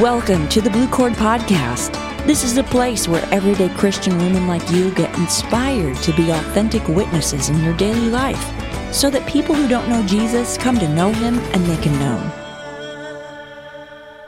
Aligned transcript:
Welcome 0.00 0.48
to 0.48 0.62
the 0.62 0.70
Blue 0.70 0.88
Cord 0.88 1.12
Podcast. 1.12 1.92
This 2.26 2.44
is 2.44 2.56
a 2.56 2.64
place 2.64 3.06
where 3.06 3.22
everyday 3.30 3.68
Christian 3.68 4.16
women 4.16 4.46
like 4.46 4.68
you 4.70 4.90
get 4.94 5.14
inspired 5.18 5.98
to 5.98 6.14
be 6.14 6.30
authentic 6.30 6.88
witnesses 6.88 7.50
in 7.50 7.62
your 7.62 7.76
daily 7.76 8.08
life 8.08 8.42
so 8.90 9.10
that 9.10 9.28
people 9.28 9.54
who 9.54 9.68
don't 9.68 9.90
know 9.90 10.02
Jesus 10.06 10.56
come 10.56 10.78
to 10.78 10.88
know 10.88 11.12
him 11.12 11.38
and 11.38 11.68
make 11.68 11.80
him 11.80 11.92
known. 11.98 12.32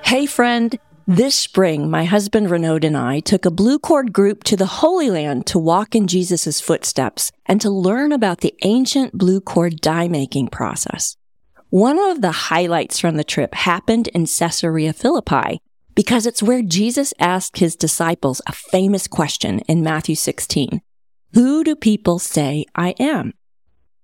Hey, 0.02 0.26
friend. 0.26 0.78
This 1.06 1.34
spring, 1.34 1.88
my 1.88 2.04
husband 2.04 2.50
Renaud 2.50 2.80
and 2.84 2.96
I 2.96 3.20
took 3.20 3.46
a 3.46 3.50
Blue 3.50 3.78
Cord 3.78 4.12
group 4.12 4.44
to 4.44 4.58
the 4.58 4.66
Holy 4.66 5.08
Land 5.08 5.46
to 5.46 5.58
walk 5.58 5.94
in 5.94 6.06
Jesus' 6.06 6.60
footsteps 6.60 7.32
and 7.46 7.58
to 7.62 7.70
learn 7.70 8.12
about 8.12 8.42
the 8.42 8.54
ancient 8.64 9.16
Blue 9.16 9.40
Cord 9.40 9.80
dye 9.80 10.08
making 10.08 10.48
process. 10.48 11.16
One 11.70 11.98
of 11.98 12.20
the 12.20 12.32
highlights 12.32 13.00
from 13.00 13.16
the 13.16 13.24
trip 13.24 13.54
happened 13.54 14.08
in 14.08 14.26
Caesarea 14.26 14.92
Philippi 14.92 15.60
because 15.94 16.26
it's 16.26 16.42
where 16.42 16.62
Jesus 16.62 17.14
asked 17.18 17.58
his 17.58 17.76
disciples 17.76 18.40
a 18.46 18.52
famous 18.52 19.06
question 19.08 19.60
in 19.60 19.82
Matthew 19.82 20.14
16. 20.14 20.80
Who 21.34 21.64
do 21.64 21.74
people 21.74 22.18
say 22.18 22.64
I 22.74 22.94
am? 23.00 23.32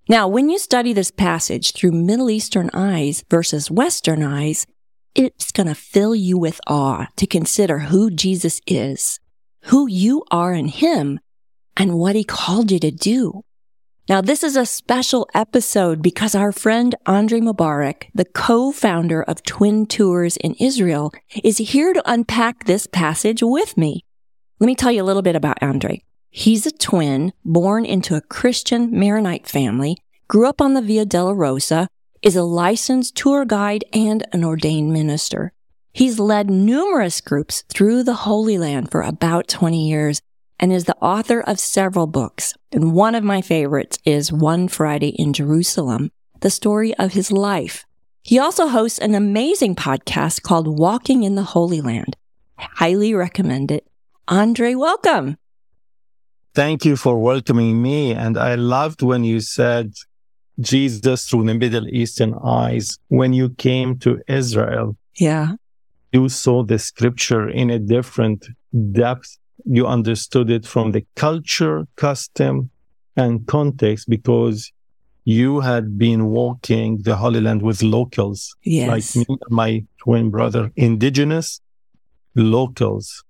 Now, 0.09 0.27
when 0.27 0.49
you 0.49 0.59
study 0.59 0.93
this 0.93 1.13
passage 1.13 1.73
through 1.73 1.93
Middle 1.93 2.31
Eastern 2.31 2.71
eyes 2.75 3.25
versus 3.31 3.71
Western 3.71 4.25
eyes, 4.25 4.67
it's 5.15 5.53
going 5.53 5.69
to 5.69 5.75
fill 5.75 6.15
you 6.15 6.39
with 6.39 6.61
awe 6.67 7.07
to 7.17 7.27
consider 7.27 7.81
who 7.81 8.11
Jesus 8.11 8.61
is, 8.67 9.21
who 9.65 9.87
you 9.87 10.25
are 10.31 10.53
in 10.53 10.69
him, 10.69 11.21
and 11.77 11.99
what 11.99 12.17
he 12.17 12.25
called 12.25 12.73
you 12.73 12.81
to 12.81 12.91
do. 12.91 13.45
Now, 14.11 14.21
this 14.21 14.43
is 14.43 14.57
a 14.57 14.67
special 14.67 15.29
episode 15.35 16.03
because 16.03 16.35
our 16.35 16.51
friend 16.51 16.97
Andre 17.07 17.39
Mubarek, 17.39 18.11
the 18.13 18.25
co-founder 18.25 19.23
of 19.23 19.45
Twin 19.45 19.87
Tours 19.87 20.37
in 20.37 20.55
Israel, 20.55 21.13
is 21.45 21.59
here 21.59 21.93
to 21.93 22.03
unpack 22.11 22.65
this 22.65 22.89
passage 22.89 23.41
with 23.41 23.77
me. 23.77 24.05
Let 24.59 24.67
me 24.67 24.75
tell 24.75 24.91
you 24.91 25.01
a 25.01 25.05
little 25.05 25.23
bit 25.23 25.37
about 25.37 25.63
Andre. 25.63 26.03
He's 26.29 26.67
a 26.67 26.73
twin 26.73 27.33
born 27.45 27.85
into 27.85 28.17
a 28.17 28.21
Christian 28.21 28.91
Maronite 28.91 29.47
family, 29.47 29.97
grew 30.27 30.49
up 30.49 30.61
on 30.61 30.75
the 30.75 30.83
Via 30.83 31.07
Dolorosa, 31.07 31.87
is 32.21 32.35
a 32.35 32.43
licensed 32.43 33.15
tour 33.15 33.45
guide 33.45 33.85
and 33.93 34.27
an 34.33 34.43
ordained 34.43 34.93
minister. 34.93 35.53
He's 35.93 36.19
led 36.19 36.51
numerous 36.51 37.21
groups 37.21 37.63
through 37.69 38.03
the 38.03 38.27
Holy 38.27 38.59
Land 38.59 38.91
for 38.91 39.03
about 39.03 39.47
20 39.47 39.89
years 39.89 40.21
and 40.61 40.73
is 40.73 40.85
the 40.85 40.97
author 40.99 41.41
of 41.41 41.59
several 41.59 42.07
books. 42.07 42.55
And 42.71 42.93
one 42.93 43.15
of 43.15 43.25
my 43.25 43.41
favorites 43.41 43.99
is 44.05 44.31
One 44.31 44.69
Friday 44.69 45.09
in 45.09 45.33
Jerusalem, 45.33 46.13
the 46.41 46.51
story 46.51 46.95
of 46.97 47.15
his 47.15 47.33
life. 47.33 47.85
He 48.23 48.39
also 48.39 48.69
hosts 48.69 48.99
an 48.99 49.15
amazing 49.15 49.75
podcast 49.75 50.43
called 50.43 50.79
Walking 50.79 51.23
in 51.23 51.35
the 51.35 51.43
Holy 51.43 51.81
Land. 51.81 52.17
I 52.59 52.69
highly 52.75 53.15
recommend 53.15 53.71
it. 53.71 53.89
Andre, 54.29 54.75
welcome. 54.75 55.39
Thank 56.55 56.85
you 56.85 56.97
for 56.97 57.19
welcoming 57.19 57.81
me. 57.81 58.13
And 58.13 58.37
I 58.37 58.57
loved 58.57 59.01
when 59.01 59.25
you 59.25 59.41
said 59.41 59.95
Jesus 60.61 61.25
through 61.25 61.47
the 61.47 61.55
Middle 61.55 61.89
Eastern 61.89 62.35
eyes 62.45 62.99
when 63.09 63.33
you 63.33 63.49
came 63.51 63.99
to 64.01 64.21
Israel. 64.29 64.97
Yeah. 65.17 65.55
You 66.13 66.29
saw 66.29 66.65
the 66.65 66.79
scripture 66.79 67.49
in 67.49 67.71
a 67.71 67.79
different 67.79 68.47
depth 68.93 69.39
you 69.65 69.87
understood 69.87 70.51
it 70.51 70.67
from 70.67 70.93
the 70.93 71.05
culture, 71.17 71.87
custom, 71.97 72.71
and 73.17 73.47
context 73.47 74.09
because 74.09 74.73
you 75.25 75.61
had 75.61 75.99
been 75.99 76.27
walking 76.27 76.99
the 77.03 77.17
Holy 77.17 77.41
Land 77.41 77.63
with 77.63 77.83
locals, 77.83 78.55
yes. 78.63 79.17
like 79.17 79.29
me, 79.29 79.37
my 79.49 79.85
twin 79.99 80.31
brother, 80.31 80.73
indigenous 80.77 81.61
locals. 82.35 83.25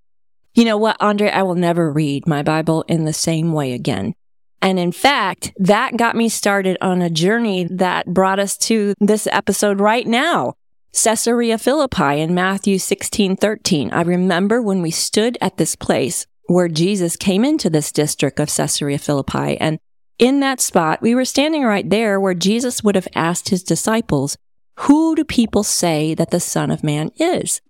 You 0.55 0.65
know 0.65 0.77
what, 0.77 0.97
Andre? 1.01 1.31
I 1.31 1.43
will 1.43 1.55
never 1.55 1.93
read 1.93 2.27
my 2.27 2.43
Bible 2.43 2.83
in 2.89 3.05
the 3.05 3.13
same 3.13 3.53
way 3.53 3.73
again. 3.73 4.15
And 4.63 4.79
in 4.79 4.93
fact, 4.93 5.53
that 5.57 5.97
got 5.97 6.17
me 6.17 6.29
started 6.29 6.77
on 6.81 7.01
a 7.03 7.11
journey 7.11 7.65
that 7.71 8.07
brought 8.07 8.39
us 8.39 8.57
to 8.59 8.95
this 9.01 9.27
episode 9.31 9.81
right 9.81 10.07
now. 10.07 10.55
Caesarea 10.93 11.57
Philippi 11.57 12.21
in 12.21 12.35
Matthew 12.35 12.79
16, 12.79 13.37
13. 13.37 13.93
I 13.93 14.03
remember 14.03 14.61
when 14.61 14.83
we 14.83 14.91
stood 14.91 15.39
at 15.41 15.57
this 15.57 15.77
place 15.77 16.27
where 16.47 16.69
Jesus 16.69 17.17
came 17.17 17.45
into 17.45 17.71
this 17.71 17.93
district 17.93 18.41
of 18.41 18.55
Caesarea 18.55 18.99
Philippi. 18.99 19.57
And 19.61 19.79
in 20.19 20.41
that 20.41 20.61
spot, 20.61 21.01
we 21.01 21.15
were 21.15 21.25
standing 21.25 21.63
right 21.63 21.89
there 21.89 22.19
where 22.19 22.35
Jesus 22.35 22.83
would 22.83 22.97
have 22.97 23.09
asked 23.15 23.51
his 23.51 23.63
disciples, 23.63 24.37
who 24.81 25.15
do 25.15 25.25
people 25.25 25.63
say 25.63 26.15
that 26.15 26.31
the 26.31 26.41
son 26.41 26.71
of 26.71 26.83
man 26.83 27.11
is? 27.17 27.61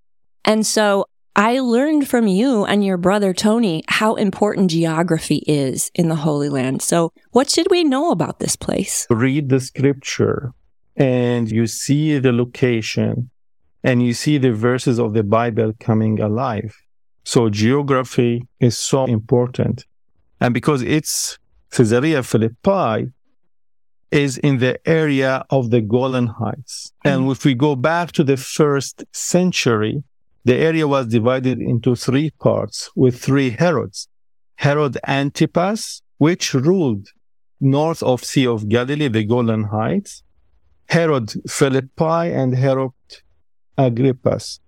And 0.44 0.66
so 0.66 1.04
I 1.36 1.60
learned 1.60 2.08
from 2.08 2.26
you 2.26 2.64
and 2.64 2.84
your 2.84 2.96
brother 2.96 3.34
Tony 3.34 3.82
how 3.88 4.14
important 4.14 4.70
geography 4.70 5.44
is 5.46 5.90
in 5.94 6.08
the 6.08 6.16
Holy 6.16 6.48
Land. 6.48 6.82
So 6.82 7.12
what 7.32 7.50
should 7.50 7.68
we 7.70 7.84
know 7.84 8.10
about 8.10 8.38
this 8.40 8.56
place? 8.56 9.06
Read 9.10 9.50
the 9.50 9.60
scripture 9.60 10.52
and 11.00 11.50
you 11.50 11.66
see 11.66 12.18
the 12.18 12.30
location 12.30 13.30
and 13.82 14.02
you 14.02 14.12
see 14.12 14.36
the 14.36 14.52
verses 14.52 15.00
of 15.00 15.14
the 15.14 15.22
Bible 15.22 15.72
coming 15.80 16.20
alive. 16.20 16.76
So 17.24 17.48
geography 17.48 18.46
is 18.60 18.76
so 18.76 19.06
important. 19.06 19.86
And 20.40 20.52
because 20.52 20.82
it's 20.82 21.38
Caesarea 21.70 22.22
Philippi 22.22 23.12
is 24.10 24.36
in 24.38 24.58
the 24.58 24.78
area 24.86 25.42
of 25.48 25.70
the 25.70 25.80
Golan 25.80 26.26
Heights. 26.26 26.92
And 27.02 27.30
if 27.30 27.46
we 27.46 27.54
go 27.54 27.76
back 27.76 28.12
to 28.12 28.24
the 28.24 28.36
first 28.36 29.04
century, 29.12 30.02
the 30.44 30.56
area 30.56 30.86
was 30.86 31.06
divided 31.06 31.60
into 31.60 31.96
three 31.96 32.30
parts 32.30 32.90
with 32.94 33.18
three 33.18 33.50
Herods. 33.50 34.08
Herod 34.56 34.98
Antipas, 35.06 36.02
which 36.18 36.52
ruled 36.52 37.08
north 37.58 38.02
of 38.02 38.22
Sea 38.22 38.46
of 38.46 38.68
Galilee, 38.68 39.08
the 39.08 39.24
Golan 39.24 39.64
Heights. 39.64 40.22
Herod 40.90 41.32
Philippi 41.48 42.32
and 42.40 42.54
Herod 42.54 42.90
Agrippas. 43.78 44.58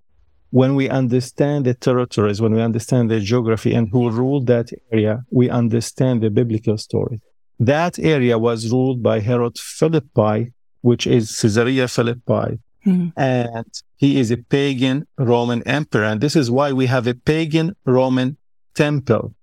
When 0.51 0.77
we 0.77 0.89
understand 0.89 1.65
the 1.65 1.75
territories, 1.75 2.41
when 2.41 2.53
we 2.53 2.61
understand 2.61 3.11
the 3.11 3.21
geography 3.21 3.75
and 3.75 3.89
who 3.91 4.09
ruled 4.09 4.47
that 4.47 4.69
area, 4.93 5.25
we 5.31 5.51
understand 5.51 6.23
the 6.23 6.31
biblical 6.31 6.79
story. 6.79 7.21
That 7.59 7.99
area 7.99 8.39
was 8.39 8.71
ruled 8.71 9.03
by 9.03 9.21
Herod 9.21 9.59
Philippi, 9.59 10.53
which 10.83 11.07
is 11.07 11.41
Caesarea 11.41 11.89
Philippi. 11.89 12.61
Mm-hmm. 12.87 13.09
And 13.17 13.73
he 13.97 14.21
is 14.21 14.31
a 14.31 14.37
pagan 14.37 15.07
Roman 15.19 15.63
emperor. 15.65 16.05
And 16.05 16.21
this 16.21 16.37
is 16.37 16.51
why 16.51 16.73
we 16.73 16.87
have 16.87 17.07
a 17.07 17.15
pagan 17.15 17.75
Roman 17.85 18.37
temple 18.75 19.35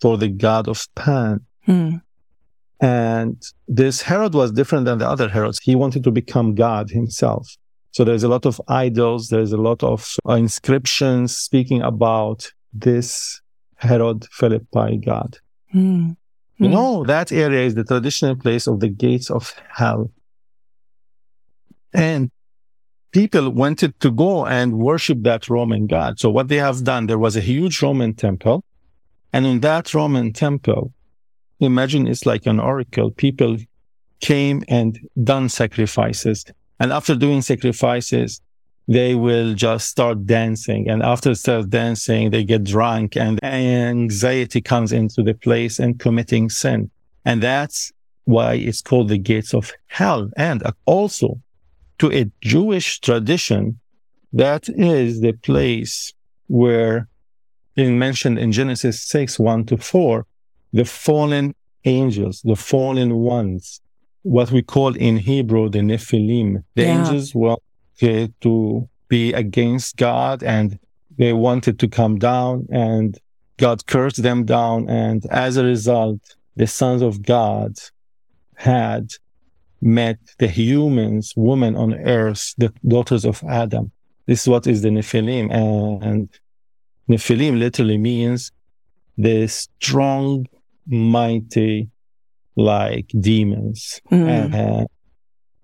for 0.00 0.18
the 0.18 0.28
god 0.28 0.68
of 0.68 0.86
Pan. 0.94 1.46
Mm. 1.66 2.02
And 2.80 3.42
this 3.66 4.02
Herod 4.02 4.34
was 4.34 4.52
different 4.52 4.84
than 4.84 4.98
the 4.98 5.08
other 5.08 5.28
Herods. 5.28 5.58
He 5.62 5.74
wanted 5.74 6.04
to 6.04 6.10
become 6.10 6.54
God 6.54 6.90
himself. 6.90 7.56
So 7.90 8.04
there's 8.04 8.22
a 8.22 8.28
lot 8.28 8.46
of 8.46 8.60
idols, 8.68 9.28
there's 9.28 9.52
a 9.52 9.56
lot 9.56 9.82
of 9.82 10.14
inscriptions 10.28 11.36
speaking 11.36 11.82
about 11.82 12.52
this 12.72 13.40
Herod 13.76 14.26
Philippi 14.30 14.98
God. 14.98 15.38
Mm. 15.74 16.16
You 16.58 16.68
know, 16.68 17.04
that 17.04 17.30
area 17.30 17.64
is 17.64 17.76
the 17.76 17.84
traditional 17.84 18.34
place 18.34 18.66
of 18.66 18.80
the 18.80 18.88
gates 18.88 19.30
of 19.30 19.54
hell. 19.70 20.10
And 21.94 22.30
people 23.12 23.50
wanted 23.50 23.98
to 24.00 24.10
go 24.10 24.44
and 24.44 24.78
worship 24.78 25.22
that 25.22 25.48
Roman 25.48 25.86
God. 25.86 26.18
So 26.18 26.30
what 26.30 26.48
they 26.48 26.56
have 26.56 26.82
done, 26.82 27.06
there 27.06 27.18
was 27.18 27.36
a 27.36 27.40
huge 27.40 27.80
Roman 27.80 28.14
temple. 28.14 28.64
And 29.32 29.46
in 29.46 29.60
that 29.60 29.94
Roman 29.94 30.32
temple, 30.32 30.92
imagine 31.60 32.06
it's 32.06 32.26
like 32.26 32.46
an 32.46 32.60
oracle. 32.60 33.10
People 33.10 33.56
came 34.20 34.62
and 34.68 34.98
done 35.22 35.48
sacrifices. 35.48 36.44
And 36.80 36.92
after 36.92 37.14
doing 37.14 37.42
sacrifices, 37.42 38.40
they 38.86 39.14
will 39.14 39.54
just 39.54 39.88
start 39.88 40.24
dancing. 40.26 40.88
And 40.88 41.02
after 41.02 41.34
start 41.34 41.70
dancing, 41.70 42.30
they 42.30 42.44
get 42.44 42.64
drunk 42.64 43.16
and 43.16 43.42
anxiety 43.44 44.60
comes 44.60 44.92
into 44.92 45.22
the 45.22 45.34
place 45.34 45.78
and 45.78 45.98
committing 45.98 46.48
sin. 46.48 46.90
And 47.24 47.42
that's 47.42 47.92
why 48.24 48.54
it's 48.54 48.80
called 48.80 49.08
the 49.08 49.18
gates 49.18 49.54
of 49.54 49.72
hell. 49.86 50.30
And 50.36 50.62
also 50.86 51.40
to 51.98 52.12
a 52.12 52.30
Jewish 52.40 53.00
tradition, 53.00 53.78
that 54.32 54.68
is 54.68 55.20
the 55.20 55.32
place 55.32 56.12
where 56.46 57.08
in 57.76 57.98
mentioned 57.98 58.38
in 58.38 58.52
Genesis 58.52 59.02
6, 59.02 59.38
1 59.38 59.66
to 59.66 59.76
4, 59.76 60.26
the 60.72 60.84
fallen 60.84 61.54
angels, 61.84 62.42
the 62.42 62.56
fallen 62.56 63.16
ones, 63.16 63.80
what 64.22 64.50
we 64.50 64.62
call 64.62 64.94
in 64.94 65.16
Hebrew 65.16 65.68
the 65.68 65.80
Nephilim. 65.80 66.64
The 66.74 66.82
yeah. 66.82 66.98
angels 66.98 67.34
were 67.34 67.56
okay, 67.96 68.32
to 68.40 68.88
be 69.08 69.32
against 69.32 69.96
God 69.96 70.42
and 70.42 70.78
they 71.16 71.32
wanted 71.32 71.78
to 71.80 71.88
come 71.88 72.18
down 72.18 72.66
and 72.70 73.18
God 73.56 73.86
cursed 73.86 74.22
them 74.22 74.44
down. 74.44 74.88
And 74.88 75.24
as 75.26 75.56
a 75.56 75.64
result, 75.64 76.20
the 76.56 76.66
sons 76.66 77.02
of 77.02 77.22
God 77.22 77.76
had 78.54 79.10
met 79.80 80.18
the 80.38 80.48
humans, 80.48 81.32
women 81.36 81.76
on 81.76 81.94
earth, 81.94 82.54
the 82.58 82.72
daughters 82.86 83.24
of 83.24 83.42
Adam. 83.48 83.90
This 84.26 84.42
is 84.42 84.48
what 84.48 84.66
is 84.66 84.82
the 84.82 84.90
Nephilim. 84.90 85.52
And 86.02 86.28
Nephilim 87.08 87.58
literally 87.58 87.98
means 87.98 88.52
the 89.16 89.46
strong, 89.46 90.46
mighty, 90.88 91.88
like 92.56 93.10
demons. 93.20 94.00
Mm. 94.10 94.82
Uh, 94.82 94.86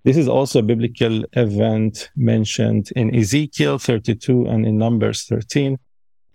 this 0.05 0.17
is 0.17 0.29
also 0.29 0.59
a 0.59 0.62
biblical 0.62 1.25
event 1.32 2.11
mentioned 2.15 2.91
in 2.94 3.15
Ezekiel 3.15 3.79
32 3.79 4.47
and 4.47 4.67
in 4.67 4.76
Numbers 4.76 5.25
13. 5.25 5.79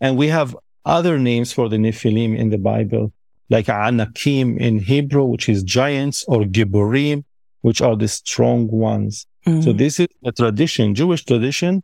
And 0.02 0.18
we 0.18 0.28
have 0.28 0.56
other 0.86 1.20
names 1.20 1.54
for 1.54 1.70
the 1.70 1.78
Nephilim 1.78 2.36
in 2.36 2.50
the 2.50 2.58
Bible, 2.58 3.14
like 3.50 3.70
Anakim 3.70 4.58
in 4.58 4.80
Hebrew, 4.80 5.26
which 5.26 5.48
is 5.48 5.62
giants, 5.62 6.26
or 6.28 6.42
Gibborim, 6.42 7.24
which 7.62 7.82
are 7.82 7.96
the 7.96 8.08
strong 8.08 8.68
ones. 8.70 9.28
Mm. 9.46 9.64
So 9.64 9.72
this 9.72 10.00
is 10.00 10.08
a 10.26 10.32
tradition, 10.32 10.96
Jewish 10.96 11.24
tradition. 11.24 11.84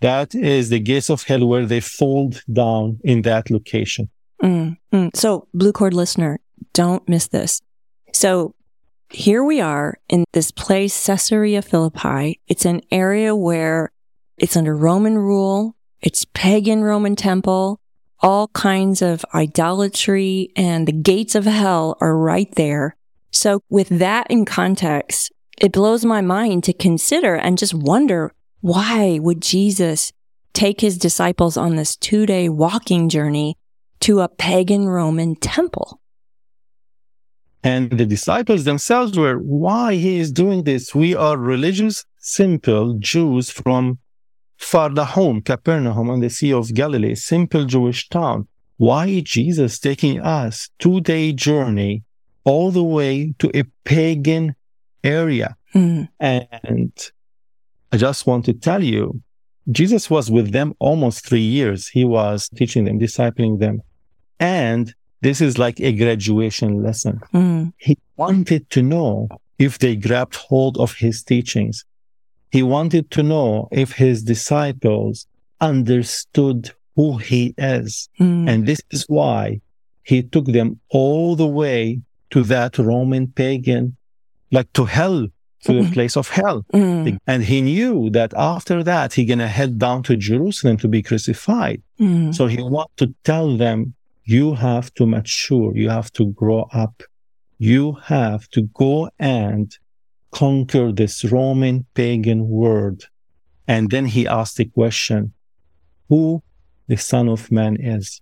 That 0.00 0.34
is 0.34 0.70
the 0.70 0.80
gates 0.80 1.10
of 1.10 1.22
hell 1.24 1.46
where 1.46 1.66
they 1.66 1.80
fold 1.80 2.42
down 2.52 2.98
in 3.04 3.22
that 3.22 3.50
location. 3.50 4.08
Mm, 4.42 4.76
mm. 4.92 5.16
So, 5.16 5.48
Blue 5.54 5.72
Cord 5.72 5.94
listener, 5.94 6.40
don't 6.72 7.08
miss 7.08 7.28
this. 7.28 7.60
So, 8.12 8.54
here 9.10 9.44
we 9.44 9.60
are 9.60 9.98
in 10.08 10.24
this 10.32 10.50
place, 10.50 11.06
Caesarea 11.06 11.62
Philippi. 11.62 12.40
It's 12.48 12.64
an 12.64 12.80
area 12.90 13.36
where 13.36 13.92
it's 14.38 14.56
under 14.56 14.74
Roman 14.74 15.18
rule. 15.18 15.76
It's 16.00 16.24
pagan 16.24 16.82
Roman 16.82 17.14
temple, 17.14 17.78
all 18.20 18.48
kinds 18.48 19.02
of 19.02 19.24
idolatry 19.34 20.50
and 20.56 20.88
the 20.88 20.92
gates 20.92 21.34
of 21.34 21.44
hell 21.44 21.96
are 22.00 22.16
right 22.16 22.52
there. 22.56 22.96
So 23.30 23.62
with 23.68 23.88
that 23.88 24.26
in 24.28 24.44
context, 24.44 25.32
it 25.58 25.72
blows 25.72 26.04
my 26.04 26.20
mind 26.20 26.64
to 26.64 26.72
consider 26.72 27.36
and 27.36 27.56
just 27.56 27.74
wonder 27.74 28.32
why 28.60 29.18
would 29.20 29.40
Jesus 29.40 30.12
take 30.52 30.80
his 30.80 30.98
disciples 30.98 31.56
on 31.56 31.76
this 31.76 31.96
two 31.96 32.26
day 32.26 32.48
walking 32.48 33.08
journey 33.08 33.56
to 34.02 34.20
a 34.20 34.28
pagan 34.28 34.88
Roman 34.88 35.36
temple? 35.36 36.00
And 37.64 37.90
the 37.90 38.06
disciples 38.06 38.64
themselves 38.64 39.16
were, 39.16 39.36
why 39.36 39.94
he 39.94 40.18
is 40.18 40.32
doing 40.32 40.64
this? 40.64 40.94
We 40.94 41.14
are 41.14 41.36
religious, 41.36 42.04
simple 42.18 42.94
Jews 42.98 43.50
from 43.50 43.98
Kfar 44.60 44.92
Nahum, 44.92 45.42
Capernaum 45.42 46.10
on 46.10 46.20
the 46.20 46.30
Sea 46.30 46.52
of 46.52 46.74
Galilee, 46.74 47.14
simple 47.14 47.64
Jewish 47.64 48.08
town. 48.08 48.48
Why 48.76 49.20
Jesus 49.20 49.78
taking 49.78 50.20
us 50.20 50.68
two 50.80 51.00
day 51.00 51.32
journey 51.32 52.02
all 52.44 52.72
the 52.72 52.82
way 52.82 53.34
to 53.38 53.50
a 53.54 53.62
pagan 53.84 54.56
area? 55.04 55.56
Mm, 55.74 56.08
And 56.18 56.92
I 57.92 57.96
just 57.96 58.26
want 58.26 58.44
to 58.46 58.52
tell 58.52 58.82
you, 58.82 59.22
Jesus 59.70 60.10
was 60.10 60.28
with 60.28 60.50
them 60.50 60.74
almost 60.80 61.24
three 61.24 61.40
years. 61.58 61.86
He 61.86 62.04
was 62.04 62.48
teaching 62.48 62.84
them, 62.84 62.98
discipling 62.98 63.60
them. 63.60 63.82
And 64.42 64.92
this 65.20 65.40
is 65.40 65.56
like 65.56 65.78
a 65.80 65.92
graduation 65.92 66.82
lesson. 66.82 67.20
mm, 67.32 67.72
He 67.78 67.96
wanted 68.16 68.68
to 68.70 68.82
know 68.82 69.28
if 69.58 69.78
they 69.78 69.94
grabbed 69.96 70.34
hold 70.34 70.76
of 70.78 70.94
his 71.04 71.22
teachings. 71.22 71.84
He 72.50 72.62
wanted 72.62 73.10
to 73.12 73.22
know 73.22 73.68
if 73.70 73.92
his 73.92 74.24
disciples 74.24 75.26
understood 75.60 76.60
who 76.96 77.08
he 77.18 77.54
is. 77.56 78.08
mm, 78.20 78.48
And 78.50 78.66
this 78.66 78.80
is 78.90 79.04
why 79.08 79.60
he 80.10 80.18
took 80.34 80.46
them 80.46 80.68
all 80.90 81.36
the 81.36 81.46
way 81.62 82.00
to 82.30 82.42
that 82.44 82.72
Roman 82.78 83.28
pagan, 83.28 83.96
like 84.50 84.70
to 84.78 84.84
hell, 84.84 85.20
to 85.64 85.72
the 85.72 85.84
Mhm. 85.86 85.92
place 85.92 86.16
of 86.16 86.26
hell. 86.28 86.58
mm, 86.74 87.16
And 87.32 87.40
he 87.44 87.58
knew 87.62 88.10
that 88.18 88.32
after 88.36 88.82
that, 88.90 89.08
he 89.16 89.24
gonna 89.24 89.48
head 89.58 89.72
down 89.78 90.02
to 90.08 90.16
Jerusalem 90.16 90.76
to 90.78 90.88
be 90.88 91.00
crucified. 91.02 91.80
mm, 92.00 92.34
So 92.36 92.42
he 92.48 92.60
wanted 92.76 92.96
to 93.02 93.06
tell 93.30 93.56
them, 93.56 93.94
you 94.24 94.54
have 94.54 94.92
to 94.94 95.06
mature. 95.06 95.76
You 95.76 95.90
have 95.90 96.12
to 96.12 96.26
grow 96.26 96.68
up. 96.72 97.02
You 97.58 97.94
have 98.04 98.48
to 98.50 98.62
go 98.74 99.10
and 99.18 99.76
conquer 100.30 100.92
this 100.92 101.24
Roman 101.24 101.86
pagan 101.94 102.48
world. 102.48 103.08
And 103.68 103.90
then 103.90 104.06
he 104.06 104.26
asked 104.26 104.56
the 104.56 104.64
question, 104.64 105.32
who 106.08 106.42
the 106.88 106.96
son 106.96 107.28
of 107.28 107.50
man 107.50 107.76
is. 107.80 108.20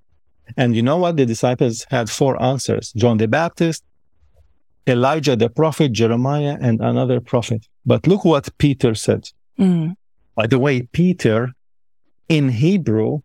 And 0.57 0.75
you 0.77 0.83
know 0.83 0.97
what? 0.97 1.17
The 1.17 1.27
disciples 1.27 1.87
had 1.91 2.11
four 2.11 2.41
answers. 2.43 2.93
John 2.93 3.17
the 3.17 3.29
Baptist, 3.29 3.85
Elijah 4.87 5.37
the 5.37 5.49
prophet, 5.49 5.93
Jeremiah, 5.93 6.57
and 6.61 6.81
another 6.81 7.21
prophet. 7.21 7.67
But 7.87 8.07
look 8.07 8.25
what 8.25 8.49
Peter 8.59 8.95
said. 8.95 9.29
mm, 9.59 9.95
By 10.35 10.47
the 10.47 10.59
way, 10.59 10.83
Peter 10.83 11.53
in 12.29 12.49
Hebrew, 12.51 13.21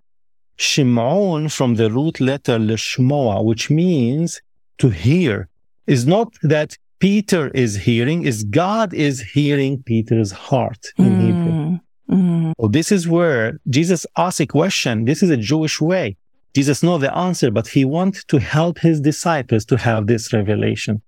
Shimon 0.57 1.49
from 1.49 1.75
the 1.75 1.89
root 1.91 2.19
letter 2.19 2.57
Lishmoa, 2.57 3.43
which 3.43 3.69
means 3.69 4.41
to 4.77 4.89
hear, 4.89 5.49
is 5.87 6.05
not 6.07 6.33
that 6.43 6.77
Peter 6.99 7.49
is 7.49 7.75
hearing, 7.75 8.23
is 8.23 8.43
God 8.45 8.93
is 8.93 9.21
hearing 9.21 9.83
Peter's 9.83 10.31
heart 10.31 10.87
in 10.97 11.19
Hebrew. 11.19 11.51
mm, 11.51 11.81
mm, 12.09 12.53
So 12.59 12.67
this 12.67 12.91
is 12.91 13.07
where 13.07 13.59
Jesus 13.69 14.05
asks 14.17 14.39
a 14.39 14.47
question. 14.47 15.05
This 15.05 15.21
is 15.21 15.29
a 15.29 15.37
Jewish 15.37 15.81
way. 15.81 16.17
Jesus 16.53 16.81
knows 16.81 17.01
the 17.01 17.13
answer, 17.15 17.51
but 17.51 17.67
he 17.67 17.83
wants 17.83 18.23
to 18.25 18.37
help 18.39 18.79
his 18.79 19.01
disciples 19.01 19.65
to 19.65 19.77
have 19.77 20.07
this 20.07 20.31
revelation. 20.31 21.01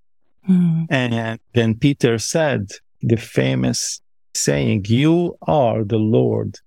mm, 0.48 0.88
And 0.90 1.40
then 1.54 1.76
Peter 1.76 2.18
said 2.18 2.70
the 3.02 3.16
famous 3.16 4.02
saying, 4.36 4.86
You 4.90 5.38
are 5.48 5.84
the 5.86 5.98
Lord. 5.98 6.60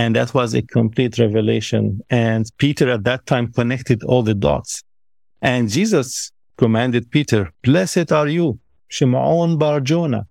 And 0.00 0.14
that 0.14 0.32
was 0.32 0.54
a 0.54 0.62
complete 0.62 1.18
revelation. 1.18 1.82
And 2.08 2.42
Peter 2.62 2.86
at 2.96 3.02
that 3.08 3.26
time 3.26 3.46
connected 3.52 3.98
all 4.04 4.22
the 4.22 4.38
dots. 4.48 4.72
And 5.52 5.68
Jesus 5.68 6.30
commanded 6.56 7.10
Peter, 7.10 7.42
Blessed 7.68 8.12
are 8.12 8.28
you, 8.28 8.46
Shimon 8.86 9.58
Bar 9.58 9.80
Jonah, 9.80 10.24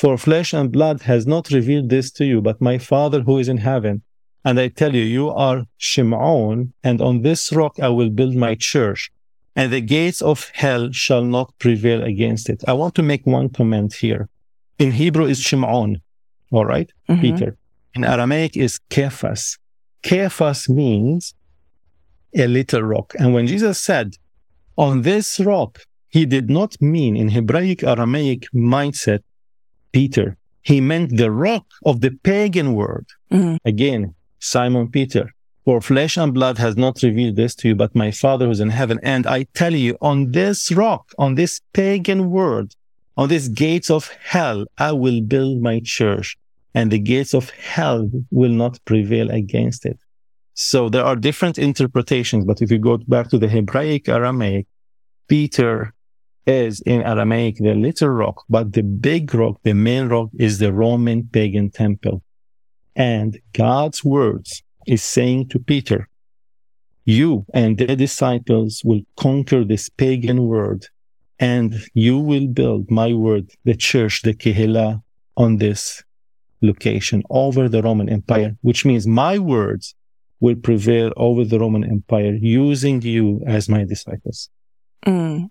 for 0.00 0.16
flesh 0.26 0.50
and 0.58 0.70
blood 0.70 0.98
has 1.02 1.26
not 1.26 1.50
revealed 1.50 1.88
this 1.90 2.12
to 2.12 2.24
you, 2.24 2.40
but 2.48 2.60
my 2.70 2.78
Father 2.78 3.20
who 3.22 3.38
is 3.42 3.48
in 3.48 3.58
heaven. 3.70 4.02
And 4.44 4.54
I 4.64 4.68
tell 4.68 4.94
you, 4.94 5.02
you 5.02 5.26
are 5.30 5.58
Shimon, 5.78 6.72
and 6.88 7.00
on 7.08 7.22
this 7.22 7.52
rock 7.52 7.74
I 7.80 7.88
will 7.88 8.10
build 8.10 8.34
my 8.46 8.54
church, 8.54 9.10
and 9.56 9.72
the 9.72 9.80
gates 9.80 10.22
of 10.22 10.38
hell 10.54 10.92
shall 10.92 11.24
not 11.36 11.52
prevail 11.58 12.00
against 12.12 12.48
it. 12.48 12.62
I 12.68 12.74
want 12.80 12.94
to 12.94 13.02
make 13.02 13.26
one 13.26 13.48
comment 13.48 13.94
here. 13.94 14.28
In 14.78 14.92
Hebrew 14.92 15.26
is 15.26 15.40
Shimon, 15.40 15.90
all 16.52 16.66
right? 16.74 16.90
mhm, 17.10 17.20
Peter. 17.20 17.50
In 17.98 18.04
Aramaic 18.04 18.56
is 18.56 18.78
Kephas. 18.90 19.58
Kephas 20.04 20.68
means 20.68 21.34
a 22.32 22.46
little 22.46 22.82
rock. 22.82 23.12
And 23.18 23.34
when 23.34 23.48
Jesus 23.48 23.80
said, 23.80 24.14
on 24.76 25.02
this 25.02 25.40
rock, 25.40 25.80
he 26.08 26.24
did 26.24 26.48
not 26.48 26.80
mean 26.80 27.16
in 27.16 27.30
Hebraic 27.30 27.82
Aramaic 27.82 28.46
mindset, 28.54 29.22
Peter. 29.90 30.36
He 30.62 30.80
meant 30.80 31.16
the 31.16 31.32
rock 31.32 31.66
of 31.84 32.00
the 32.00 32.12
pagan 32.22 32.74
world. 32.74 33.06
mm, 33.32 33.58
Again, 33.64 34.14
Simon 34.38 34.86
Peter. 34.92 35.34
For 35.64 35.80
flesh 35.80 36.16
and 36.16 36.32
blood 36.32 36.56
has 36.58 36.76
not 36.76 37.02
revealed 37.02 37.34
this 37.34 37.56
to 37.56 37.68
you, 37.68 37.74
but 37.74 37.96
my 37.96 38.12
Father 38.12 38.46
who's 38.46 38.60
in 38.60 38.70
heaven. 38.70 39.00
And 39.02 39.26
I 39.26 39.42
tell 39.54 39.74
you, 39.74 39.98
on 40.00 40.30
this 40.30 40.70
rock, 40.70 41.10
on 41.18 41.34
this 41.34 41.60
pagan 41.72 42.30
world, 42.30 42.74
on 43.16 43.28
these 43.28 43.48
gates 43.48 43.90
of 43.90 44.08
hell, 44.22 44.66
I 44.78 44.92
will 44.92 45.20
build 45.20 45.60
my 45.60 45.80
church, 45.84 46.38
and 46.74 46.90
the 46.90 46.98
gates 46.98 47.34
of 47.34 47.50
hell 47.50 48.10
will 48.30 48.50
not 48.50 48.78
prevail 48.84 49.30
against 49.30 49.86
it. 49.86 49.98
So 50.54 50.88
there 50.88 51.04
are 51.04 51.16
different 51.16 51.58
interpretations, 51.58 52.44
but 52.44 52.60
if 52.60 52.70
you 52.70 52.78
go 52.78 52.98
back 52.98 53.30
to 53.30 53.38
the 53.38 53.48
Hebraic 53.48 54.08
Aramaic, 54.08 54.66
Peter 55.28 55.94
is 56.46 56.80
in 56.80 57.02
Aramaic 57.02 57.56
the 57.58 57.74
little 57.74 58.08
rock, 58.08 58.44
but 58.48 58.72
the 58.72 58.82
big 58.82 59.34
rock, 59.34 59.60
the 59.62 59.74
main 59.74 60.08
rock 60.08 60.30
is 60.38 60.58
the 60.58 60.72
Roman 60.72 61.28
pagan 61.28 61.70
temple. 61.70 62.22
And 62.96 63.38
God's 63.52 64.02
words 64.02 64.62
is 64.86 65.02
saying 65.02 65.50
to 65.50 65.58
Peter, 65.58 66.08
you 67.04 67.46
and 67.54 67.78
the 67.78 67.94
disciples 67.94 68.82
will 68.84 69.02
conquer 69.16 69.64
this 69.64 69.88
pagan 69.88 70.42
world 70.42 70.88
and 71.38 71.76
you 71.94 72.18
will 72.18 72.48
build 72.48 72.90
my 72.90 73.12
word, 73.14 73.50
the 73.64 73.74
church, 73.76 74.22
the 74.22 74.34
Kehillah 74.34 75.02
on 75.36 75.58
this 75.58 76.02
location 76.62 77.22
over 77.30 77.68
the 77.68 77.82
Roman 77.82 78.08
Empire, 78.08 78.56
which 78.62 78.84
means 78.84 79.06
my 79.06 79.38
words 79.38 79.94
will 80.40 80.56
prevail 80.56 81.12
over 81.16 81.44
the 81.44 81.58
Roman 81.58 81.84
Empire 81.84 82.34
using 82.40 83.02
you 83.02 83.42
as 83.46 83.68
my 83.68 83.84
disciples. 83.84 84.50
mm. 85.06 85.48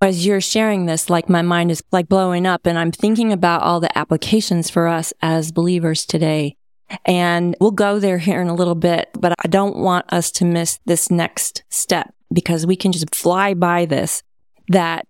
As 0.00 0.24
you're 0.24 0.40
sharing 0.40 0.86
this, 0.86 1.10
like 1.10 1.28
my 1.28 1.42
mind 1.42 1.72
is 1.72 1.82
like 1.90 2.08
blowing 2.08 2.46
up 2.46 2.66
and 2.66 2.78
I'm 2.78 2.92
thinking 2.92 3.32
about 3.32 3.62
all 3.62 3.80
the 3.80 3.98
applications 3.98 4.70
for 4.70 4.86
us 4.86 5.12
as 5.22 5.50
believers 5.50 6.06
today. 6.06 6.56
And 7.04 7.56
we'll 7.60 7.72
go 7.72 7.98
there 7.98 8.18
here 8.18 8.40
in 8.40 8.46
a 8.46 8.54
little 8.54 8.76
bit, 8.76 9.10
but 9.18 9.34
I 9.44 9.48
don't 9.48 9.76
want 9.76 10.10
us 10.12 10.30
to 10.32 10.44
miss 10.44 10.78
this 10.86 11.10
next 11.10 11.64
step 11.68 12.14
because 12.32 12.64
we 12.64 12.76
can 12.76 12.92
just 12.92 13.12
fly 13.12 13.54
by 13.54 13.86
this 13.86 14.22
that 14.68 15.07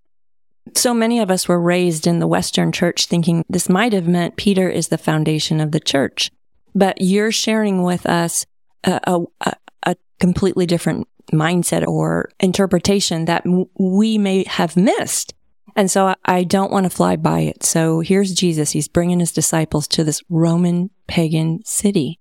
so 0.76 0.92
many 0.92 1.20
of 1.20 1.30
us 1.30 1.48
were 1.48 1.60
raised 1.60 2.06
in 2.06 2.18
the 2.18 2.26
Western 2.26 2.72
church 2.72 3.06
thinking 3.06 3.44
this 3.48 3.68
might 3.68 3.92
have 3.92 4.08
meant 4.08 4.36
Peter 4.36 4.68
is 4.68 4.88
the 4.88 4.98
foundation 4.98 5.60
of 5.60 5.70
the 5.72 5.80
church. 5.80 6.30
but 6.74 7.00
you're 7.00 7.32
sharing 7.32 7.82
with 7.82 8.04
us 8.06 8.44
a, 8.84 9.22
a, 9.40 9.52
a 9.84 9.96
completely 10.20 10.66
different 10.66 11.06
mindset 11.32 11.86
or 11.86 12.30
interpretation 12.40 13.24
that 13.24 13.44
m- 13.46 13.66
we 13.78 14.18
may 14.18 14.44
have 14.44 14.76
missed. 14.76 15.34
And 15.76 15.90
so 15.90 16.06
I, 16.06 16.16
I 16.24 16.44
don't 16.44 16.70
want 16.72 16.84
to 16.84 16.90
fly 16.90 17.16
by 17.16 17.40
it. 17.40 17.62
So 17.64 18.00
here's 18.00 18.32
Jesus. 18.34 18.70
He's 18.72 18.88
bringing 18.88 19.20
his 19.20 19.32
disciples 19.32 19.86
to 19.88 20.04
this 20.04 20.22
Roman 20.28 20.90
pagan 21.06 21.60
city. 21.64 22.18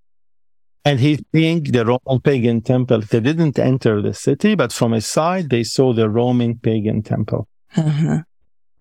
And 0.85 0.99
he's 0.99 1.21
seeing 1.33 1.63
the 1.63 1.85
Roman 1.85 2.21
pagan 2.21 2.61
temple. 2.61 3.01
They 3.01 3.19
didn't 3.19 3.59
enter 3.59 4.01
the 4.01 4.13
city, 4.13 4.55
but 4.55 4.71
from 4.71 4.93
a 4.93 5.01
side, 5.01 5.49
they 5.49 5.63
saw 5.63 5.93
the 5.93 6.09
Roman 6.09 6.57
pagan 6.57 7.03
temple. 7.03 7.47
Uh-huh. 7.75 8.23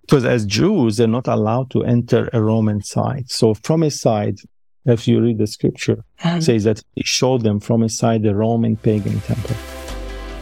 Because 0.06 0.24
as 0.24 0.46
Jews, 0.46 0.96
they're 0.96 1.08
not 1.08 1.26
allowed 1.26 1.70
to 1.70 1.82
enter 1.82 2.28
a 2.32 2.40
Roman 2.40 2.80
site. 2.80 3.28
So 3.28 3.54
from 3.54 3.82
a 3.82 3.90
side, 3.90 4.38
if 4.84 5.08
you 5.08 5.20
read 5.20 5.38
the 5.38 5.48
scripture, 5.48 6.04
uh-huh. 6.20 6.40
says 6.40 6.64
that 6.64 6.80
he 6.94 7.02
showed 7.02 7.42
them 7.42 7.58
from 7.58 7.82
a 7.82 7.88
side 7.88 8.22
the 8.22 8.34
Roman 8.34 8.76
pagan 8.76 9.20
temple. 9.20 9.56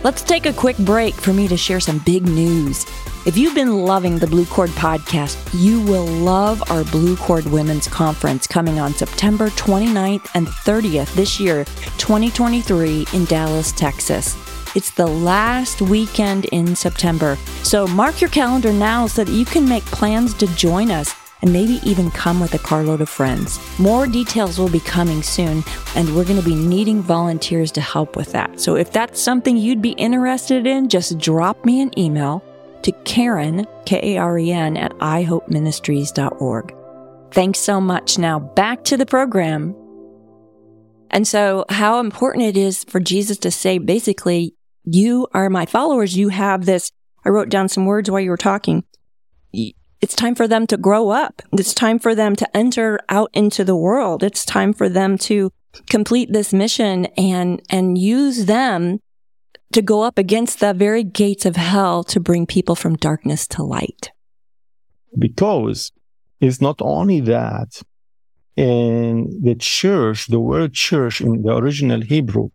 Let's 0.03 0.21
take 0.21 0.45
a 0.45 0.53
quick 0.53 0.77
break 0.77 1.15
for 1.15 1.33
me 1.33 1.49
to 1.49 1.57
share 1.57 1.81
some 1.81 1.99
big 2.01 2.25
news. 2.25 2.85
If 3.27 3.39
you've 3.39 3.55
been 3.55 3.87
loving 3.87 4.19
the 4.19 4.27
Blue 4.27 4.45
Cord 4.45 4.69
podcast, 4.71 5.39
you 5.59 5.81
will 5.81 6.05
love 6.05 6.63
our 6.71 6.85
Blue 6.85 7.17
Cord 7.17 7.47
Women's 7.47 7.89
Conference 7.89 8.47
coming 8.47 8.79
on 8.79 8.93
September 8.93 9.49
29th 9.49 10.29
and 10.35 10.47
30th 10.47 11.15
this 11.15 11.41
year, 11.41 11.65
2023, 11.97 13.07
in 13.15 13.25
Dallas, 13.25 13.73
Texas. 13.73 14.37
It's 14.75 14.91
the 14.91 15.07
last 15.07 15.81
weekend 15.81 16.47
in 16.47 16.75
September, 16.75 17.39
so 17.63 17.87
mark 17.87 18.21
your 18.21 18.31
calendar 18.31 18.73
now 18.73 19.07
so 19.07 19.23
that 19.23 19.33
you 19.33 19.45
can 19.45 19.69
make 19.69 19.85
plans 19.87 20.35
to 20.35 20.47
join 20.57 20.91
us 20.91 21.15
and 21.43 21.53
maybe 21.53 21.79
even 21.85 22.11
come 22.11 22.41
with 22.41 22.55
a 22.55 22.59
carload 22.59 23.01
of 23.01 23.09
friends. 23.09 23.61
More 23.79 24.07
details 24.07 24.59
will 24.59 24.71
be 24.71 24.81
coming 24.81 25.23
soon, 25.23 25.63
and 25.95 26.09
we're 26.17 26.25
going 26.25 26.41
to 26.41 26.45
be 26.45 26.55
needing 26.55 27.03
volunteers 27.03 27.71
to 27.73 27.81
help 27.81 28.17
with 28.17 28.33
that. 28.33 28.59
So 28.59 28.77
if 28.77 28.91
that's 28.91 29.21
something 29.21 29.57
you'd 29.57 29.83
be 29.83 29.93
interested 29.93 30.67
in, 30.67 30.89
just 30.89 31.19
drop 31.19 31.65
me 31.65 31.81
an 31.81 31.97
email 31.99 32.43
to 32.83 32.93
Karen, 33.05 33.67
K 33.85 34.17
A 34.17 34.19
R 34.19 34.39
E 34.39 34.53
N, 34.53 34.77
at 34.77 34.93
ihopeministries.org. 34.93 36.75
Thanks 37.31 37.59
so 37.59 37.81
much. 37.81 38.19
Now 38.19 38.39
back 38.39 38.83
to 38.85 38.97
the 38.97 39.07
program. 39.07 39.77
And 41.11 41.29
so, 41.29 41.65
how 41.69 42.01
important 42.01 42.45
it 42.45 42.57
is 42.57 42.83
for 42.85 42.99
Jesus 42.99 43.37
to 43.39 43.51
say, 43.51 43.79
basically, 43.79 44.55
you 44.85 45.27
are 45.33 45.51
my 45.51 45.67
followers. 45.67 46.17
You 46.17 46.29
have 46.29 46.67
this. 46.67 46.93
I 47.25 47.31
wrote 47.31 47.49
down 47.49 47.69
some 47.69 47.87
words 47.87 48.11
while 48.11 48.21
you 48.21 48.31
were 48.31 48.37
talking. 48.37 48.85
It's 49.53 50.15
time 50.15 50.35
for 50.35 50.47
them 50.47 50.67
to 50.67 50.77
grow 50.77 51.09
up. 51.09 51.41
It's 51.53 51.73
time 51.73 51.99
for 51.99 52.15
them 52.15 52.37
to 52.37 52.57
enter 52.57 53.01
out 53.09 53.31
into 53.33 53.65
the 53.65 53.77
world. 53.77 54.23
It's 54.23 54.45
time 54.45 54.75
for 54.75 54.89
them 54.89 55.17
to 55.19 55.51
complete 55.89 56.33
this 56.33 56.53
mission 56.53 57.07
and, 57.17 57.63
and 57.71 57.97
use 57.97 58.45
them 58.45 59.01
to 59.73 59.81
go 59.81 60.03
up 60.03 60.19
against 60.19 60.61
the 60.61 60.75
very 60.75 61.03
gates 61.03 61.47
of 61.47 61.57
hell 61.57 62.05
to 62.05 62.21
bring 62.21 62.47
people 62.47 62.75
from 62.75 62.97
darkness 62.97 63.47
to 63.49 63.63
light. 63.63 64.11
Because 65.19 65.91
it's 66.41 66.61
not 66.61 66.77
only 66.81 67.21
that, 67.21 67.81
in 68.57 69.41
the 69.43 69.55
church, 69.55 70.27
the 70.27 70.39
word 70.39 70.75
church 70.75 71.21
in 71.21 71.43
the 71.43 71.57
original 71.57 72.03
Hebrew 72.03 72.51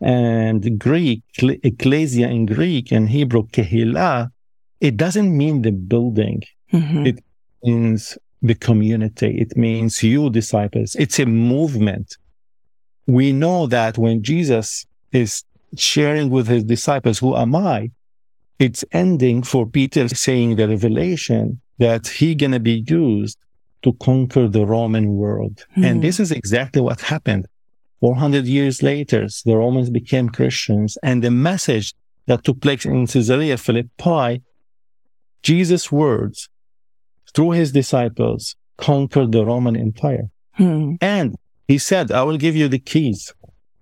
and 0.00 0.78
Greek, 0.78 1.22
ecclesia 1.40 2.28
in 2.28 2.46
Greek 2.46 2.92
and 2.92 3.08
Hebrew, 3.08 3.46
kehillah, 3.48 4.30
it 4.80 4.96
doesn't 4.96 5.36
mean 5.36 5.62
the 5.62 5.72
building. 5.72 6.42
Mm-hmm. 6.72 7.06
It 7.06 7.24
means 7.62 8.18
the 8.42 8.54
community. 8.54 9.38
It 9.38 9.56
means 9.56 10.02
you 10.02 10.30
disciples. 10.30 10.94
It's 10.96 11.18
a 11.18 11.26
movement. 11.26 12.16
We 13.06 13.32
know 13.32 13.66
that 13.68 13.96
when 13.96 14.22
Jesus 14.22 14.86
is 15.12 15.44
sharing 15.76 16.30
with 16.30 16.48
his 16.48 16.64
disciples, 16.64 17.18
who 17.18 17.36
am 17.36 17.54
I? 17.54 17.90
It's 18.58 18.84
ending 18.92 19.42
for 19.42 19.66
Peter 19.66 20.08
saying 20.08 20.56
the 20.56 20.68
revelation 20.68 21.60
that 21.78 22.06
he 22.06 22.34
gonna 22.34 22.60
be 22.60 22.84
used 22.86 23.38
to 23.82 23.92
conquer 23.94 24.48
the 24.48 24.66
Roman 24.66 25.16
world. 25.16 25.64
Mm-hmm. 25.72 25.84
And 25.84 26.02
this 26.02 26.18
is 26.18 26.32
exactly 26.32 26.82
what 26.82 27.00
happened. 27.00 27.46
400 28.00 28.46
years 28.46 28.82
later, 28.82 29.26
the 29.44 29.56
Romans 29.56 29.90
became 29.90 30.28
Christians 30.28 30.98
and 31.02 31.22
the 31.22 31.30
message 31.30 31.94
that 32.26 32.44
took 32.44 32.60
place 32.60 32.84
in 32.84 33.06
Caesarea 33.06 33.56
Philippi, 33.56 34.42
Jesus' 35.42 35.90
words 35.90 36.48
through 37.34 37.52
his 37.52 37.72
disciples, 37.72 38.56
conquered 38.76 39.32
the 39.32 39.44
Roman 39.44 39.76
Empire. 39.76 40.28
Hmm. 40.54 40.94
And 41.00 41.36
he 41.68 41.78
said, 41.78 42.12
I 42.12 42.22
will 42.22 42.36
give 42.36 42.56
you 42.56 42.68
the 42.68 42.78
keys 42.78 43.32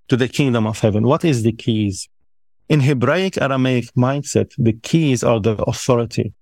to 0.07 0.15
the 0.15 0.27
kingdom 0.27 0.65
of 0.67 0.79
heaven. 0.79 1.03
What 1.05 1.25
is 1.25 1.43
the 1.43 1.51
keys? 1.51 2.07
In 2.67 2.81
Hebraic 2.81 3.37
Aramaic 3.39 3.93
mindset, 3.95 4.51
the 4.57 4.73
keys 4.73 5.23
are 5.23 5.39
the 5.39 5.55
authority 5.63 6.33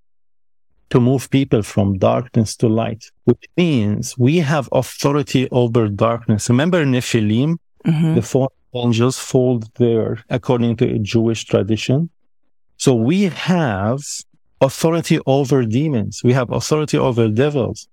to 0.89 0.99
move 0.99 1.29
people 1.29 1.63
from 1.63 1.97
darkness 1.97 2.55
to 2.57 2.67
light, 2.67 3.05
which 3.25 3.45
means 3.57 4.17
we 4.17 4.37
have 4.37 4.69
authority 4.71 5.49
over 5.51 5.87
darkness. 5.87 6.49
Remember 6.49 6.85
Nephilim, 6.85 7.57
mm-hmm. 7.85 8.15
the 8.15 8.21
four 8.21 8.49
angels 8.75 9.17
fall 9.17 9.61
there 9.75 10.23
according 10.29 10.75
to 10.77 10.85
a 10.85 10.99
Jewish 10.99 11.45
tradition. 11.45 12.09
So 12.77 12.93
we 12.93 13.23
have 13.23 14.01
authority 14.61 15.19
over 15.25 15.63
demons. 15.65 16.21
We 16.23 16.33
have 16.33 16.49
authority 16.51 16.97
over 16.97 17.27
devils. 17.27 17.87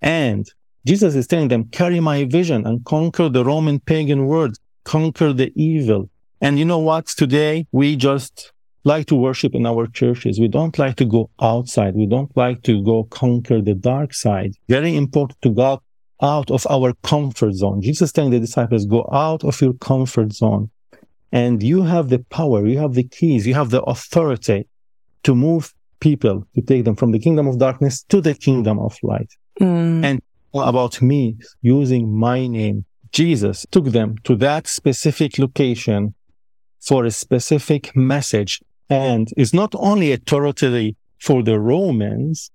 And 0.00 0.46
Jesus 0.86 1.14
is 1.14 1.26
telling 1.26 1.48
them, 1.48 1.64
carry 1.66 2.00
my 2.00 2.24
vision 2.24 2.66
and 2.66 2.84
conquer 2.84 3.28
the 3.28 3.44
Roman 3.44 3.78
pagan 3.78 4.26
world, 4.26 4.56
conquer 4.84 5.32
the 5.32 5.52
evil. 5.54 6.10
And 6.40 6.58
you 6.58 6.64
know 6.64 6.78
what? 6.78 7.06
Today 7.06 7.66
we 7.72 7.94
just 7.94 8.52
like 8.84 9.06
to 9.06 9.14
worship 9.14 9.54
in 9.54 9.66
our 9.66 9.86
churches. 9.86 10.40
We 10.40 10.48
don't 10.48 10.78
like 10.78 10.96
to 10.96 11.04
go 11.04 11.30
outside. 11.40 11.94
We 11.94 12.06
don't 12.06 12.34
like 12.36 12.62
to 12.64 12.82
go 12.82 13.04
conquer 13.04 13.60
the 13.60 13.74
dark 13.74 14.12
side. 14.12 14.52
Very 14.68 14.96
important 14.96 15.40
to 15.42 15.50
go 15.50 15.82
out 16.20 16.50
of 16.50 16.66
our 16.70 16.92
comfort 17.02 17.54
zone. 17.54 17.82
Jesus 17.82 18.12
telling 18.12 18.30
the 18.30 18.40
disciples, 18.40 18.86
go 18.86 19.08
out 19.12 19.44
of 19.44 19.60
your 19.60 19.74
comfort 19.74 20.32
zone. 20.32 20.70
And 21.32 21.62
you 21.62 21.82
have 21.82 22.10
the 22.10 22.18
power, 22.18 22.66
you 22.66 22.78
have 22.78 22.94
the 22.94 23.04
keys, 23.04 23.46
you 23.46 23.54
have 23.54 23.70
the 23.70 23.82
authority 23.82 24.68
to 25.22 25.34
move 25.34 25.72
people 26.00 26.46
to 26.54 26.60
take 26.60 26.84
them 26.84 26.96
from 26.96 27.12
the 27.12 27.18
kingdom 27.18 27.46
of 27.46 27.58
darkness 27.58 28.02
to 28.04 28.20
the 28.20 28.34
kingdom 28.34 28.78
of 28.78 28.96
light. 29.02 29.32
Mm. 29.60 30.04
And 30.04 30.22
about 30.54 31.00
me 31.00 31.36
using 31.62 32.12
my 32.12 32.46
name, 32.46 32.84
Jesus 33.12 33.64
took 33.70 33.86
them 33.86 34.16
to 34.24 34.36
that 34.36 34.66
specific 34.66 35.38
location 35.38 36.14
for 36.80 37.04
a 37.04 37.10
specific 37.10 37.94
message. 37.96 38.60
And 38.92 39.28
it's 39.38 39.54
not 39.54 39.74
only 39.78 40.12
a 40.12 40.18
for 41.18 41.42
the 41.42 41.58
Romans. 41.58 42.50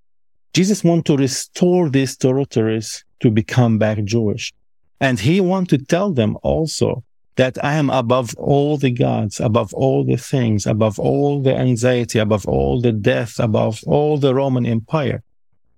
Jesus 0.53 0.84
wants 0.84 1.08
to 1.08 1.17
restore 1.17 1.89
these 1.89 2.15
territories 2.15 3.03
to 3.22 3.32
become 3.32 3.79
back 3.79 4.03
Jewish. 4.03 4.53
And 5.01 5.20
he 5.20 5.41
wants 5.41 5.72
to 5.72 5.79
tell 5.79 6.12
them 6.12 6.38
also 6.44 7.03
that 7.38 7.58
I 7.63 7.74
am 7.74 7.89
above 7.89 8.36
all 8.38 8.77
the 8.77 8.91
gods, 8.91 9.39
above 9.39 9.74
all 9.74 10.03
the 10.03 10.17
things, 10.17 10.67
above 10.67 11.00
all 11.00 11.41
the 11.41 11.56
anxiety, 11.56 12.20
above 12.20 12.48
all 12.48 12.82
the 12.82 12.91
death, 12.91 13.39
above 13.39 13.84
all 13.88 14.20
the 14.20 14.36
Roman 14.36 14.67
Empire. 14.67 15.24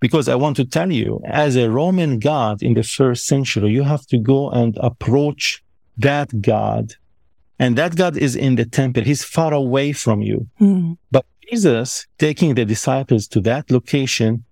Because 0.01 0.27
I 0.27 0.35
want 0.35 0.57
to 0.57 0.65
tell 0.65 0.91
you, 0.91 1.21
as 1.25 1.55
a 1.55 1.69
Roman 1.69 2.19
god 2.19 2.61
in 2.61 2.73
the 2.73 2.83
first 2.83 3.27
century, 3.27 3.71
you 3.71 3.83
have 3.83 4.05
to 4.07 4.17
go 4.17 4.49
and 4.49 4.77
approach 4.81 5.63
that 5.97 6.41
God. 6.41 6.95
And 7.59 7.77
that 7.77 7.95
God 7.95 8.17
is 8.17 8.35
in 8.35 8.55
the 8.55 8.65
temple. 8.65 9.03
He's 9.03 9.23
far 9.23 9.53
away 9.53 9.91
from 9.91 10.21
you. 10.21 10.47
Mm. 10.61 10.97
But 11.11 11.25
Jesus 11.49 12.07
taking 12.17 12.55
the 12.55 12.65
disciples 12.65 13.27
to 13.29 13.41
that 13.41 13.69
location 13.69 14.45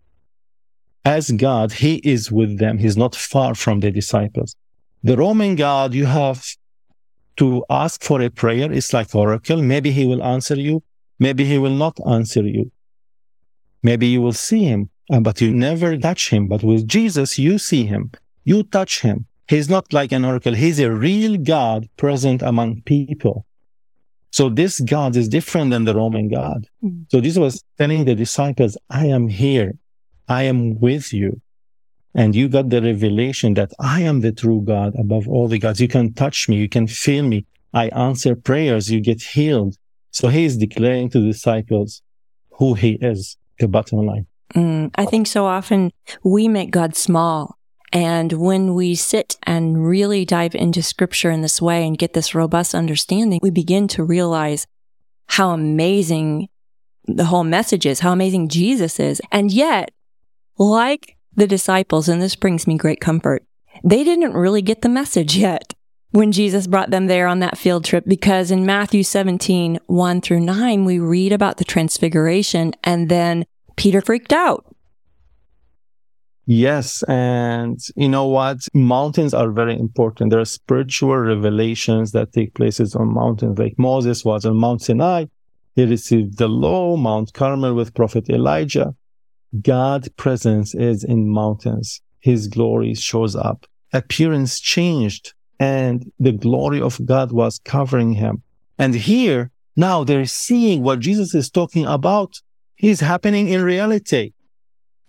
as 1.06 1.32
God, 1.32 1.72
he 1.72 1.96
is 2.04 2.32
with 2.32 2.60
them. 2.60 2.78
He's 2.80 2.98
not 2.98 3.16
far 3.16 3.56
from 3.56 3.80
the 3.80 3.92
disciples. 3.92 4.56
The 5.04 5.16
Roman 5.16 5.56
God, 5.56 5.94
you 5.94 6.06
have 6.06 6.46
to 7.38 7.64
ask 7.70 8.04
for 8.04 8.22
a 8.22 8.30
prayer. 8.30 8.70
It's 8.72 8.92
like 8.92 9.16
oracle. 9.16 9.62
Maybe 9.62 9.92
he 9.92 10.06
will 10.06 10.22
answer 10.22 10.56
you. 10.56 10.84
Maybe 11.18 11.46
he 11.46 11.58
will 11.58 11.78
not 11.86 11.98
answer 12.06 12.44
you. 12.44 12.72
Maybe 13.84 14.08
you 14.08 14.22
will 14.22 14.34
see 14.34 14.64
him, 14.66 14.90
uh, 15.10 15.22
but 15.22 15.40
you 15.40 15.54
never 15.54 15.98
touch 15.98 16.30
him. 16.30 16.48
But 16.48 16.64
with 16.64 16.88
Jesus, 16.88 17.40
you 17.40 17.58
see 17.58 17.86
him. 17.86 18.12
You 18.44 18.64
touch 18.64 19.02
him. 19.02 19.28
He's 19.48 19.70
not 19.70 19.94
like 19.94 20.12
an 20.12 20.26
oracle. 20.26 20.54
He's 20.54 20.80
a 20.80 20.92
real 20.92 21.38
God 21.38 21.88
present 21.98 22.42
among 22.42 22.82
people. 22.82 23.46
So 24.32 24.50
this 24.50 24.80
God 24.82 25.16
is 25.16 25.30
different 25.30 25.72
than 25.72 25.86
the 25.86 25.96
Roman 25.96 26.28
God. 26.30 26.68
Mm-hmm. 26.84 27.04
So 27.10 27.22
Jesus 27.22 27.40
was 27.40 27.64
telling 27.78 28.06
the 28.06 28.16
disciples, 28.16 28.78
I 28.90 29.06
am 29.08 29.30
here. 29.30 29.76
I 30.28 30.44
am 30.44 30.80
with 30.80 31.14
you 31.14 31.42
and 32.18 32.36
you 32.36 32.50
got 32.50 32.70
the 32.70 32.82
revelation 32.82 33.54
that 33.54 33.72
I 33.80 34.02
am 34.02 34.22
the 34.22 34.32
true 34.32 34.62
God 34.62 34.96
above 34.98 35.28
all 35.28 35.48
the 35.48 35.60
gods. 35.60 35.80
You 35.80 35.88
can 35.88 36.14
touch 36.14 36.50
me. 36.50 36.58
You 36.58 36.68
can 36.68 36.88
feel 36.88 37.24
me. 37.24 37.46
I 37.74 37.90
answer 37.90 38.36
prayers. 38.36 38.92
You 38.92 39.00
get 39.00 39.22
healed. 39.22 39.78
So 40.12 40.30
he 40.30 40.44
is 40.46 40.58
declaring 40.58 41.12
to 41.12 41.20
the 41.20 41.28
disciples 41.28 42.02
who 42.54 42.74
he 42.74 42.94
is, 42.94 43.38
the 43.60 43.68
bottom 43.68 44.06
line. 44.06 44.26
Mm, 44.56 44.92
I 44.96 45.06
think 45.06 45.28
so 45.28 45.46
often 45.46 45.92
we 46.24 46.48
make 46.48 46.72
God 46.72 46.96
small 46.96 47.57
And 47.94 48.34
when 48.34 48.74
we 48.74 48.96
sit 48.96 49.38
and 49.44 49.88
really 49.88 50.26
dive 50.26 50.56
into 50.56 50.84
scripture 50.84 51.32
in 51.32 51.42
this 51.42 51.62
way 51.62 51.88
and 51.88 51.98
get 51.98 52.14
this 52.14 52.36
robust 52.36 52.76
understanding, 52.76 53.40
we 53.42 53.50
begin 53.50 53.88
to 53.90 54.04
realize 54.04 54.68
how 55.28 55.52
amazing 55.52 56.50
the 57.06 57.26
whole 57.26 57.46
message 57.46 57.86
is, 57.86 58.02
how 58.02 58.12
amazing 58.12 58.50
Jesus 58.50 59.00
is. 59.00 59.22
And 59.32 59.52
yet, 59.52 59.92
like 60.58 61.16
the 61.36 61.48
disciples, 61.48 62.10
and 62.10 62.22
this 62.22 62.36
brings 62.36 62.68
me 62.68 62.78
great 62.78 63.00
comfort, 63.00 63.46
they 63.84 64.04
didn't 64.04 64.34
really 64.34 64.62
get 64.62 64.82
the 64.82 64.90
message 64.90 65.38
yet 65.38 65.74
when 66.12 66.32
Jesus 66.32 66.68
brought 66.68 66.90
them 66.90 67.08
there 67.08 67.28
on 67.28 67.40
that 67.40 67.58
field 67.58 67.86
trip 67.86 68.06
because 68.08 68.50
in 68.50 68.66
Matthew 68.66 69.04
17, 69.04 69.80
1 69.86 70.22
through 70.22 70.40
9, 70.40 70.86
we 70.86 71.00
read 71.00 71.32
about 71.32 71.58
the 71.58 71.66
transfiguration 71.66 72.74
and 72.84 73.10
then 73.10 73.46
Peter 73.76 74.02
freaked 74.02 74.34
out. 74.34 74.66
Yes. 76.50 77.04
And 77.04 77.78
you 77.98 78.08
know 78.08 78.26
what? 78.26 78.60
Mountains 78.74 79.34
are 79.34 79.52
very 79.52 79.78
important. 79.78 80.32
There 80.32 80.40
are 80.40 80.46
spiritual 80.46 81.18
revelations 81.18 82.14
that 82.14 82.32
take 82.32 82.54
places 82.54 82.96
on 82.96 83.14
mountains. 83.14 83.60
Like 83.60 83.78
Moses 83.78 84.24
was 84.24 84.46
on 84.46 84.56
Mount 84.56 84.82
Sinai. 84.82 85.26
He 85.76 85.84
received 85.84 86.38
the 86.38 86.48
law, 86.48 86.96
Mount 86.96 87.34
Carmel 87.34 87.76
with 87.76 87.94
Prophet 87.94 88.30
Elijah. 88.30 88.96
God's 89.62 90.08
presence 90.10 90.74
is 90.74 91.04
in 91.04 91.30
mountains. 91.30 92.02
His 92.22 92.48
glory 92.48 92.94
shows 92.96 93.36
up. 93.36 93.66
Appearance 93.92 94.62
changed 94.62 95.34
and 95.60 96.10
the 96.18 96.32
glory 96.32 96.80
of 96.80 97.06
God 97.06 97.34
was 97.34 97.60
covering 97.60 98.14
him. 98.14 98.42
And 98.80 98.96
here, 98.96 99.52
now 99.76 100.06
they're 100.06 100.26
seeing 100.26 100.82
what 100.82 101.02
Jesus 101.02 101.36
is 101.36 101.50
talking 101.50 101.86
about. 101.86 102.42
He's 102.76 103.02
happening 103.02 103.50
in 103.50 103.64
reality. 103.64 104.32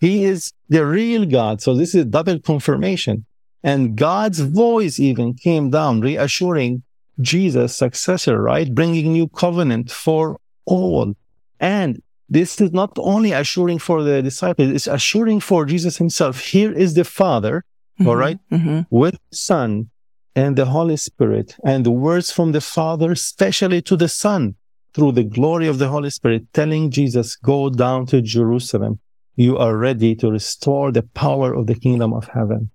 He 0.00 0.24
is 0.24 0.52
the 0.68 0.86
real 0.86 1.26
God. 1.26 1.60
So 1.60 1.74
this 1.74 1.94
is 1.94 2.04
double 2.06 2.38
confirmation. 2.38 3.24
And 3.62 3.96
God's 3.96 4.40
voice 4.40 5.00
even 5.00 5.34
came 5.34 5.70
down, 5.70 6.00
reassuring 6.00 6.82
Jesus' 7.20 7.76
successor, 7.76 8.40
right? 8.40 8.72
Bringing 8.72 9.12
new 9.12 9.28
covenant 9.28 9.90
for 9.90 10.38
all. 10.64 11.14
And 11.58 12.00
this 12.28 12.60
is 12.60 12.72
not 12.72 12.92
only 12.98 13.32
assuring 13.32 13.78
for 13.78 14.02
the 14.02 14.22
disciples, 14.22 14.70
it's 14.70 14.86
assuring 14.86 15.40
for 15.40 15.64
Jesus 15.64 15.96
himself. 15.96 16.40
Here 16.40 16.72
is 16.72 16.94
the 16.94 17.04
Father, 17.04 17.64
mm-hmm, 17.98 18.08
all 18.08 18.16
right, 18.16 18.38
mm-hmm. 18.52 18.82
with 18.90 19.18
Son 19.32 19.90
and 20.36 20.54
the 20.54 20.66
Holy 20.66 20.96
Spirit 20.96 21.56
and 21.64 21.84
the 21.84 21.90
words 21.90 22.30
from 22.30 22.52
the 22.52 22.60
Father, 22.60 23.12
especially 23.12 23.82
to 23.82 23.96
the 23.96 24.08
Son 24.08 24.54
through 24.94 25.12
the 25.12 25.24
glory 25.24 25.66
of 25.66 25.78
the 25.78 25.88
Holy 25.88 26.10
Spirit, 26.10 26.52
telling 26.52 26.90
Jesus, 26.90 27.34
go 27.34 27.70
down 27.70 28.06
to 28.06 28.22
Jerusalem. 28.22 29.00
You 29.38 29.56
are 29.56 29.76
ready 29.76 30.16
to 30.16 30.32
restore 30.32 30.90
the 30.90 31.04
power 31.04 31.54
of 31.54 31.68
the 31.68 31.76
kingdom 31.76 32.12
of 32.12 32.26
heaven. 32.26 32.70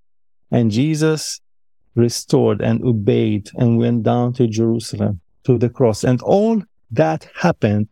And 0.49 0.71
Jesus 0.71 1.41
restored 1.93 2.61
and 2.61 2.81
obeyed 2.85 3.49
and 3.55 3.77
went 3.77 4.03
down 4.03 4.31
to 4.35 4.47
Jerusalem 4.47 5.19
to 5.43 5.57
the 5.57 5.67
cross. 5.67 6.05
And 6.05 6.21
all 6.21 6.63
that 6.89 7.27
happened 7.35 7.89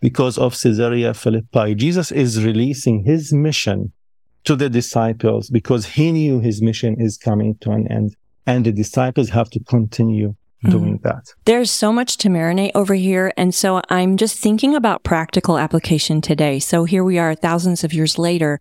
because 0.00 0.38
of 0.38 0.58
Caesarea 0.58 1.12
Philippi. 1.12 1.74
Jesus 1.74 2.10
is 2.12 2.42
releasing 2.42 3.04
his 3.04 3.30
mission 3.30 3.92
to 4.44 4.56
the 4.56 4.70
disciples 4.70 5.50
because 5.50 5.84
he 5.84 6.10
knew 6.10 6.40
his 6.40 6.62
mission 6.62 6.98
is 6.98 7.18
coming 7.18 7.56
to 7.58 7.72
an 7.72 7.86
end 7.92 8.16
and 8.46 8.64
the 8.64 8.72
disciples 8.72 9.28
have 9.28 9.50
to 9.50 9.60
continue 9.64 10.34
doing 10.64 10.98
mm-hmm. 10.98 11.08
that. 11.08 11.24
There's 11.44 11.70
so 11.70 11.92
much 11.92 12.16
to 12.18 12.28
marinate 12.28 12.72
over 12.74 12.94
here. 12.94 13.32
And 13.36 13.54
so 13.54 13.80
I'm 13.88 14.16
just 14.16 14.38
thinking 14.38 14.74
about 14.74 15.04
practical 15.04 15.58
application 15.58 16.20
today. 16.20 16.58
So 16.58 16.84
here 16.84 17.04
we 17.04 17.18
are 17.18 17.34
thousands 17.34 17.84
of 17.84 17.92
years 17.92 18.18
later. 18.18 18.60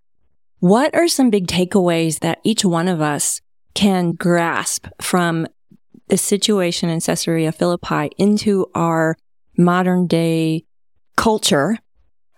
What 0.59 0.93
are 0.95 1.07
some 1.07 1.29
big 1.29 1.47
takeaways 1.47 2.19
that 2.19 2.39
each 2.43 2.63
one 2.63 2.87
of 2.87 3.01
us 3.01 3.41
can 3.73 4.13
grasp 4.13 4.87
from 5.01 5.47
the 6.07 6.17
situation 6.17 6.89
in 6.89 7.01
Caesarea 7.01 7.51
Philippi 7.51 8.09
into 8.17 8.67
our 8.75 9.17
modern 9.57 10.07
day 10.07 10.65
culture 11.15 11.77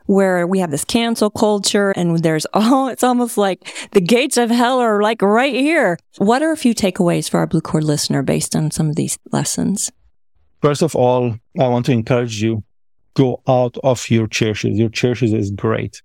where 0.05 0.45
we 0.45 0.59
have 0.59 0.71
this 0.71 0.85
cancel 0.85 1.29
culture 1.29 1.91
and 1.91 2.19
there's 2.19 2.45
all, 2.53 2.87
it's 2.87 3.03
almost 3.03 3.37
like 3.37 3.89
the 3.91 4.01
gates 4.01 4.37
of 4.37 4.49
hell 4.49 4.79
are 4.79 5.01
like 5.01 5.21
right 5.21 5.53
here. 5.53 5.97
What 6.17 6.41
are 6.41 6.51
a 6.51 6.57
few 6.57 6.75
takeaways 6.75 7.29
for 7.29 7.39
our 7.39 7.47
Blue 7.47 7.61
Cord 7.61 7.83
listener 7.83 8.21
based 8.21 8.55
on 8.55 8.71
some 8.71 8.89
of 8.89 8.95
these 8.95 9.17
lessons? 9.31 9.91
First 10.61 10.81
of 10.81 10.95
all, 10.95 11.37
I 11.59 11.67
want 11.67 11.85
to 11.87 11.91
encourage 11.91 12.41
you 12.41 12.63
go 13.15 13.41
out 13.47 13.77
of 13.83 14.09
your 14.09 14.27
churches. 14.27 14.77
Your 14.77 14.89
churches 14.89 15.33
is 15.33 15.51
great 15.51 16.01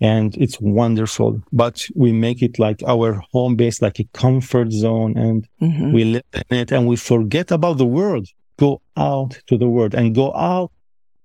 and 0.00 0.36
it's 0.36 0.60
wonderful, 0.60 1.42
but 1.52 1.84
we 1.94 2.12
make 2.12 2.42
it 2.42 2.58
like 2.58 2.82
our 2.86 3.22
home 3.32 3.56
base, 3.56 3.82
like 3.82 3.98
a 3.98 4.04
comfort 4.12 4.70
zone 4.72 5.16
and 5.16 5.48
mm-hmm. 5.60 5.92
we 5.92 6.04
live 6.04 6.22
in 6.32 6.56
it 6.58 6.72
and 6.72 6.86
we 6.86 6.96
forget 6.96 7.50
about 7.50 7.78
the 7.78 7.86
world. 7.86 8.28
Go 8.58 8.80
out 8.96 9.38
to 9.46 9.56
the 9.56 9.68
world 9.68 9.94
and 9.94 10.14
go 10.14 10.34
out 10.34 10.72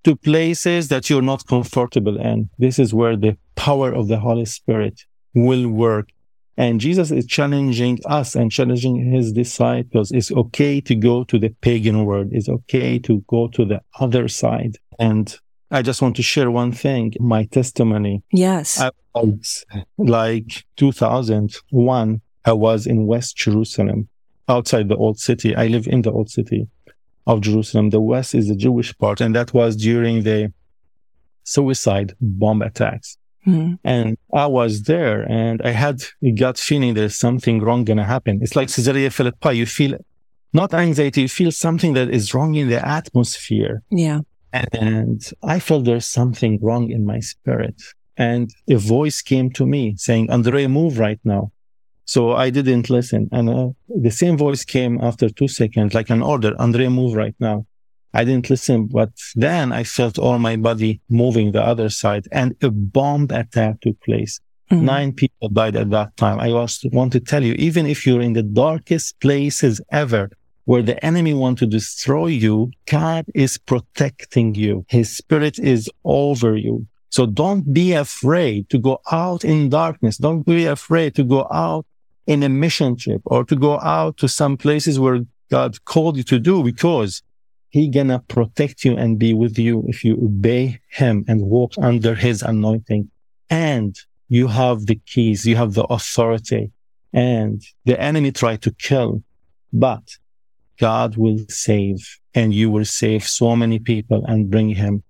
to 0.03 0.15
places 0.15 0.89
that 0.89 1.09
you're 1.09 1.21
not 1.21 1.47
comfortable 1.47 2.19
in. 2.19 2.49
This 2.57 2.79
is 2.79 2.93
where 2.93 3.15
the 3.15 3.37
power 3.55 3.93
of 3.93 4.07
the 4.07 4.19
Holy 4.19 4.45
Spirit 4.45 5.01
will 5.33 5.67
work. 5.69 6.09
And 6.55 6.79
Jesus 6.79 7.09
is 7.09 7.25
challenging 7.25 7.99
us 8.05 8.35
and 8.35 8.51
challenging 8.51 9.11
his 9.11 9.31
disciples. 9.31 10.11
It's 10.11 10.31
okay 10.31 10.81
to 10.81 10.93
go 10.93 11.23
to 11.23 11.39
the 11.39 11.49
pagan 11.61 12.05
world. 12.05 12.29
It's 12.31 12.49
okay 12.49 12.99
to 12.99 13.23
go 13.27 13.47
to 13.49 13.65
the 13.65 13.81
other 13.99 14.27
side. 14.27 14.77
And 14.99 15.35
I 15.71 15.81
just 15.81 16.01
want 16.01 16.15
to 16.17 16.21
share 16.21 16.51
one 16.51 16.71
thing, 16.71 17.13
my 17.19 17.45
testimony. 17.45 18.21
Yes. 18.31 18.79
I 18.79 18.91
was 19.15 19.65
like 19.97 20.63
2001. 20.77 22.21
I 22.45 22.51
was 22.53 22.85
in 22.85 23.07
West 23.07 23.35
Jerusalem 23.37 24.09
outside 24.47 24.89
the 24.89 24.97
old 24.97 25.17
city. 25.17 25.55
I 25.55 25.67
live 25.67 25.87
in 25.87 26.03
the 26.03 26.11
old 26.11 26.29
city 26.29 26.67
of 27.25 27.41
Jerusalem. 27.41 27.89
The 27.89 28.01
west 28.01 28.35
is 28.35 28.47
the 28.47 28.55
Jewish 28.55 28.97
part, 28.97 29.21
and 29.21 29.35
that 29.35 29.53
was 29.53 29.75
during 29.75 30.23
the 30.23 30.51
suicide 31.43 32.15
bomb 32.19 32.61
attacks. 32.61 33.17
Mm-hmm. 33.45 33.75
And 33.83 34.17
I 34.33 34.45
was 34.45 34.83
there 34.83 35.23
and 35.29 35.61
I 35.63 35.71
had 35.71 36.01
a 36.23 36.31
gut 36.31 36.57
feeling 36.57 36.93
there's 36.93 37.17
something 37.17 37.61
wrong 37.61 37.83
going 37.83 37.97
to 37.97 38.05
happen. 38.05 38.39
It's 38.41 38.55
like 38.55 38.69
Caesarea 38.69 39.09
Philippi. 39.09 39.57
You 39.57 39.65
feel 39.65 39.97
not 40.53 40.73
anxiety, 40.73 41.23
you 41.23 41.27
feel 41.27 41.51
something 41.51 41.93
that 41.93 42.09
is 42.09 42.33
wrong 42.33 42.55
in 42.55 42.69
the 42.69 42.85
atmosphere. 42.87 43.81
Yeah. 43.89 44.21
And 44.53 45.21
I 45.43 45.59
felt 45.59 45.85
there's 45.85 46.05
something 46.05 46.59
wrong 46.61 46.91
in 46.91 47.05
my 47.05 47.19
spirit. 47.19 47.81
And 48.15 48.53
a 48.69 48.75
voice 48.75 49.21
came 49.21 49.49
to 49.53 49.65
me 49.65 49.95
saying, 49.97 50.29
Andre, 50.29 50.67
move 50.67 50.99
right 50.99 51.19
now. 51.23 51.51
So 52.05 52.33
I 52.33 52.49
didn't 52.49 52.89
listen. 52.89 53.29
And 53.31 53.49
uh, 53.49 53.69
the 53.87 54.11
same 54.11 54.37
voice 54.37 54.63
came 54.65 54.99
after 55.01 55.29
two 55.29 55.47
seconds, 55.47 55.93
like 55.93 56.09
an 56.09 56.21
order, 56.21 56.53
Andre, 56.59 56.87
move 56.87 57.13
right 57.15 57.35
now. 57.39 57.65
I 58.13 58.23
didn't 58.23 58.49
listen, 58.49 58.87
but 58.87 59.11
then 59.35 59.71
I 59.71 59.83
felt 59.83 60.19
all 60.19 60.37
my 60.37 60.55
body 60.55 61.01
moving 61.09 61.51
the 61.51 61.63
other 61.63 61.89
side 61.89 62.27
and 62.31 62.55
a 62.61 62.69
bomb 62.69 63.27
attack 63.31 63.81
took 63.81 63.99
place. 64.01 64.39
Mm-hmm. 64.69 64.85
Nine 64.85 65.13
people 65.13 65.49
died 65.49 65.75
at 65.75 65.89
that 65.89 66.15
time. 66.17 66.39
I 66.39 66.49
was, 66.53 66.79
want 66.91 67.11
to 67.13 67.19
tell 67.19 67.43
you, 67.43 67.53
even 67.53 67.87
if 67.87 68.05
you're 68.05 68.21
in 68.21 68.33
the 68.33 68.43
darkest 68.43 69.19
places 69.19 69.81
ever, 69.91 70.29
where 70.65 70.81
the 70.81 71.03
enemy 71.03 71.33
want 71.33 71.57
to 71.59 71.65
destroy 71.65 72.27
you, 72.27 72.71
God 72.89 73.25
is 73.33 73.57
protecting 73.57 74.55
you. 74.55 74.85
His 74.89 75.15
spirit 75.15 75.59
is 75.59 75.89
over 76.05 76.55
you. 76.55 76.87
So 77.09 77.25
don't 77.25 77.73
be 77.73 77.93
afraid 77.93 78.69
to 78.69 78.79
go 78.79 78.99
out 79.11 79.43
in 79.43 79.69
darkness. 79.69 80.17
Don't 80.17 80.43
be 80.45 80.65
afraid 80.65 81.15
to 81.15 81.23
go 81.23 81.47
out 81.51 81.85
in 82.25 82.43
a 82.43 82.49
mission 82.49 82.95
trip 82.95 83.21
or 83.25 83.43
to 83.43 83.55
go 83.55 83.79
out 83.79 84.17
to 84.17 84.27
some 84.27 84.57
places 84.57 84.99
where 84.99 85.21
God 85.51 85.83
called 85.85 86.17
you 86.17 86.23
to 86.23 86.39
do 86.39 86.63
because 86.63 87.21
he 87.69 87.89
gonna 87.89 88.19
protect 88.19 88.85
you 88.85 88.95
and 88.95 89.19
be 89.19 89.33
with 89.33 89.57
you 89.57 89.83
if 89.87 90.03
you 90.03 90.13
obey 90.15 90.79
him 90.89 91.25
and 91.27 91.41
walk 91.41 91.73
under 91.77 92.15
his 92.15 92.41
anointing. 92.41 93.09
And 93.49 93.95
you 94.29 94.47
have 94.47 94.85
the 94.85 94.99
keys, 95.05 95.45
you 95.45 95.55
have 95.55 95.73
the 95.73 95.83
authority 95.83 96.71
and 97.13 97.61
the 97.85 97.99
enemy 97.99 98.31
tried 98.31 98.61
to 98.63 98.71
kill, 98.71 99.23
but 99.71 100.03
God 100.79 101.17
will 101.17 101.39
save 101.49 102.19
and 102.33 102.53
you 102.53 102.71
will 102.71 102.85
save 102.85 103.23
so 103.27 103.55
many 103.55 103.79
people 103.79 104.23
and 104.27 104.49
bring 104.49 104.69
him 104.69 105.03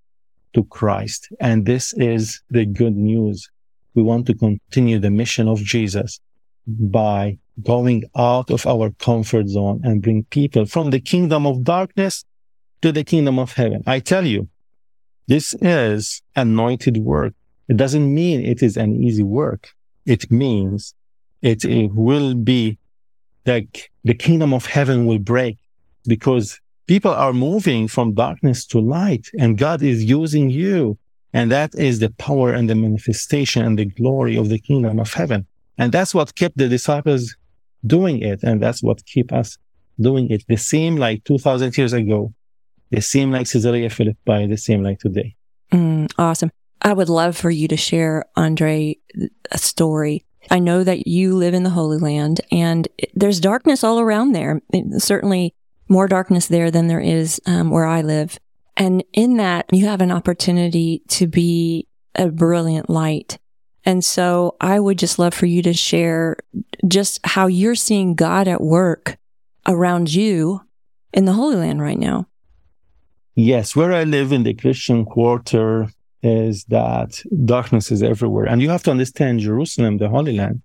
to 0.54 0.63
Christ. 0.65 1.30
And 1.39 1.65
this 1.65 1.93
is 1.93 2.41
the 2.49 2.65
good 2.65 2.95
news. 2.95 3.49
We 3.95 4.04
want 4.04 4.26
to 4.28 4.34
continue 4.34 4.99
the 4.99 5.12
mission 5.12 5.47
of 5.47 5.60
Jesus 5.60 6.19
by 6.67 7.38
going 7.62 8.04
out 8.15 8.49
of 8.49 8.65
our 8.65 8.91
comfort 8.91 9.47
zone 9.47 9.82
and 9.84 10.02
bring 10.02 10.23
people 10.26 10.65
from 10.65 10.89
the 10.89 10.99
kingdom 10.99 11.45
of 11.45 11.63
darkness 11.63 12.26
to 12.82 12.91
the 12.91 13.04
kingdom 13.04 13.39
of 13.39 13.54
heaven. 13.54 13.84
I 13.86 13.99
tell 13.99 14.26
you, 14.26 14.49
this 15.28 15.54
is 15.62 16.21
anointed 16.36 16.97
work. 16.97 17.34
It 17.69 17.78
doesn't 17.78 18.13
mean 18.13 18.45
it 18.45 18.62
is 18.62 18.76
an 18.76 19.04
easy 19.04 19.23
work. 19.23 19.69
It 20.06 20.32
means 20.32 20.95
it, 21.41 21.63
it 21.63 21.93
will 21.93 22.34
be 22.36 22.78
like 23.45 23.91
the 24.04 24.13
kingdom 24.13 24.54
of 24.54 24.65
heaven 24.65 25.06
will 25.06 25.19
break 25.19 25.58
because 26.06 26.60
people 26.88 27.12
are 27.12 27.34
moving 27.34 27.88
from 27.88 28.13
darkness 28.13 28.65
to 28.67 28.80
light 28.80 29.28
and 29.39 29.58
God 29.58 29.82
is 29.82 30.04
using 30.04 30.49
you. 30.49 30.97
And 31.36 31.52
that 31.52 31.73
is 31.76 31.99
the 31.99 32.12
power 32.12 32.54
and 32.54 32.69
the 32.69 32.76
manifestation 32.76 33.65
and 33.65 33.80
the 33.80 33.86
glory 33.86 34.38
of 34.38 34.49
the 34.49 34.60
kingdom 34.60 34.99
of 34.99 35.13
heaven. 35.13 35.47
And 35.77 35.91
that's 35.91 36.13
what 36.13 36.36
kept 36.36 36.57
the 36.57 36.67
disciples 36.67 37.36
doing 37.86 38.21
it. 38.21 38.43
And 38.43 38.62
that's 38.62 38.83
what 38.83 39.05
keep 39.05 39.33
us 39.33 39.57
doing 39.99 40.29
it. 40.29 40.43
The 40.47 40.57
same 40.57 40.97
like 40.97 41.23
2000 41.23 41.77
years 41.77 41.93
ago, 41.93 42.33
the 42.89 43.01
same 43.01 43.31
like 43.31 43.49
Caesarea 43.49 43.89
Philippi, 43.89 44.47
the 44.47 44.57
same 44.57 44.83
like 44.83 44.99
today. 44.99 45.36
Mm, 45.71 46.12
awesome. 46.17 46.51
I 46.81 46.93
would 46.93 47.09
love 47.09 47.38
for 47.38 47.49
you 47.49 47.67
to 47.69 47.77
share, 47.77 48.25
Andre, 48.36 48.97
a 49.51 49.57
story. 49.57 50.25
I 50.51 50.59
know 50.59 50.83
that 50.83 51.07
you 51.07 51.36
live 51.36 51.53
in 51.53 51.63
the 51.63 51.69
Holy 51.69 51.97
Land 51.97 52.41
and 52.51 52.88
there's 53.13 53.39
darkness 53.39 53.83
all 53.83 53.99
around 53.99 54.33
there. 54.33 54.62
Certainly 54.97 55.55
more 55.88 56.07
darkness 56.07 56.47
there 56.47 56.69
than 56.69 56.88
there 56.88 56.99
is 56.99 57.41
um, 57.45 57.69
where 57.69 57.86
I 57.86 58.01
live. 58.01 58.38
And 58.75 59.03
in 59.13 59.38
that, 59.38 59.67
you 59.71 59.86
have 59.88 60.01
an 60.01 60.12
opportunity 60.12 61.03
to 61.09 61.27
be 61.27 61.88
a 62.15 62.27
brilliant 62.27 62.89
light. 62.89 63.38
And 63.86 64.04
so 64.04 64.56
I 64.62 64.80
would 64.80 64.98
just 64.98 65.19
love 65.19 65.34
for 65.34 65.46
you 65.46 65.62
to 65.63 65.74
share 65.74 66.38
just 66.88 67.19
how 67.26 67.48
you're 67.48 67.76
seeing 67.76 68.15
God 68.15 68.48
at 68.48 68.62
work 68.62 69.17
around 69.67 70.13
you 70.13 70.62
in 71.13 71.26
the 71.26 71.34
Holy 71.34 71.56
Land 71.56 71.82
right 71.82 72.00
now. 72.00 72.28
Yes, 73.36 73.76
where 73.76 73.93
I 73.93 74.04
live 74.04 74.32
in 74.32 74.43
the 74.43 74.54
Christian 74.54 75.06
quarter 75.06 75.88
is 76.22 76.63
that 76.65 77.22
darkness 77.46 77.91
is 77.91 78.02
everywhere. 78.02 78.46
And 78.46 78.62
you 78.62 78.69
have 78.69 78.84
to 78.84 78.91
understand 78.91 79.39
Jerusalem, 79.39 79.98
the 79.98 80.08
Holy 80.08 80.38
Land, 80.38 80.62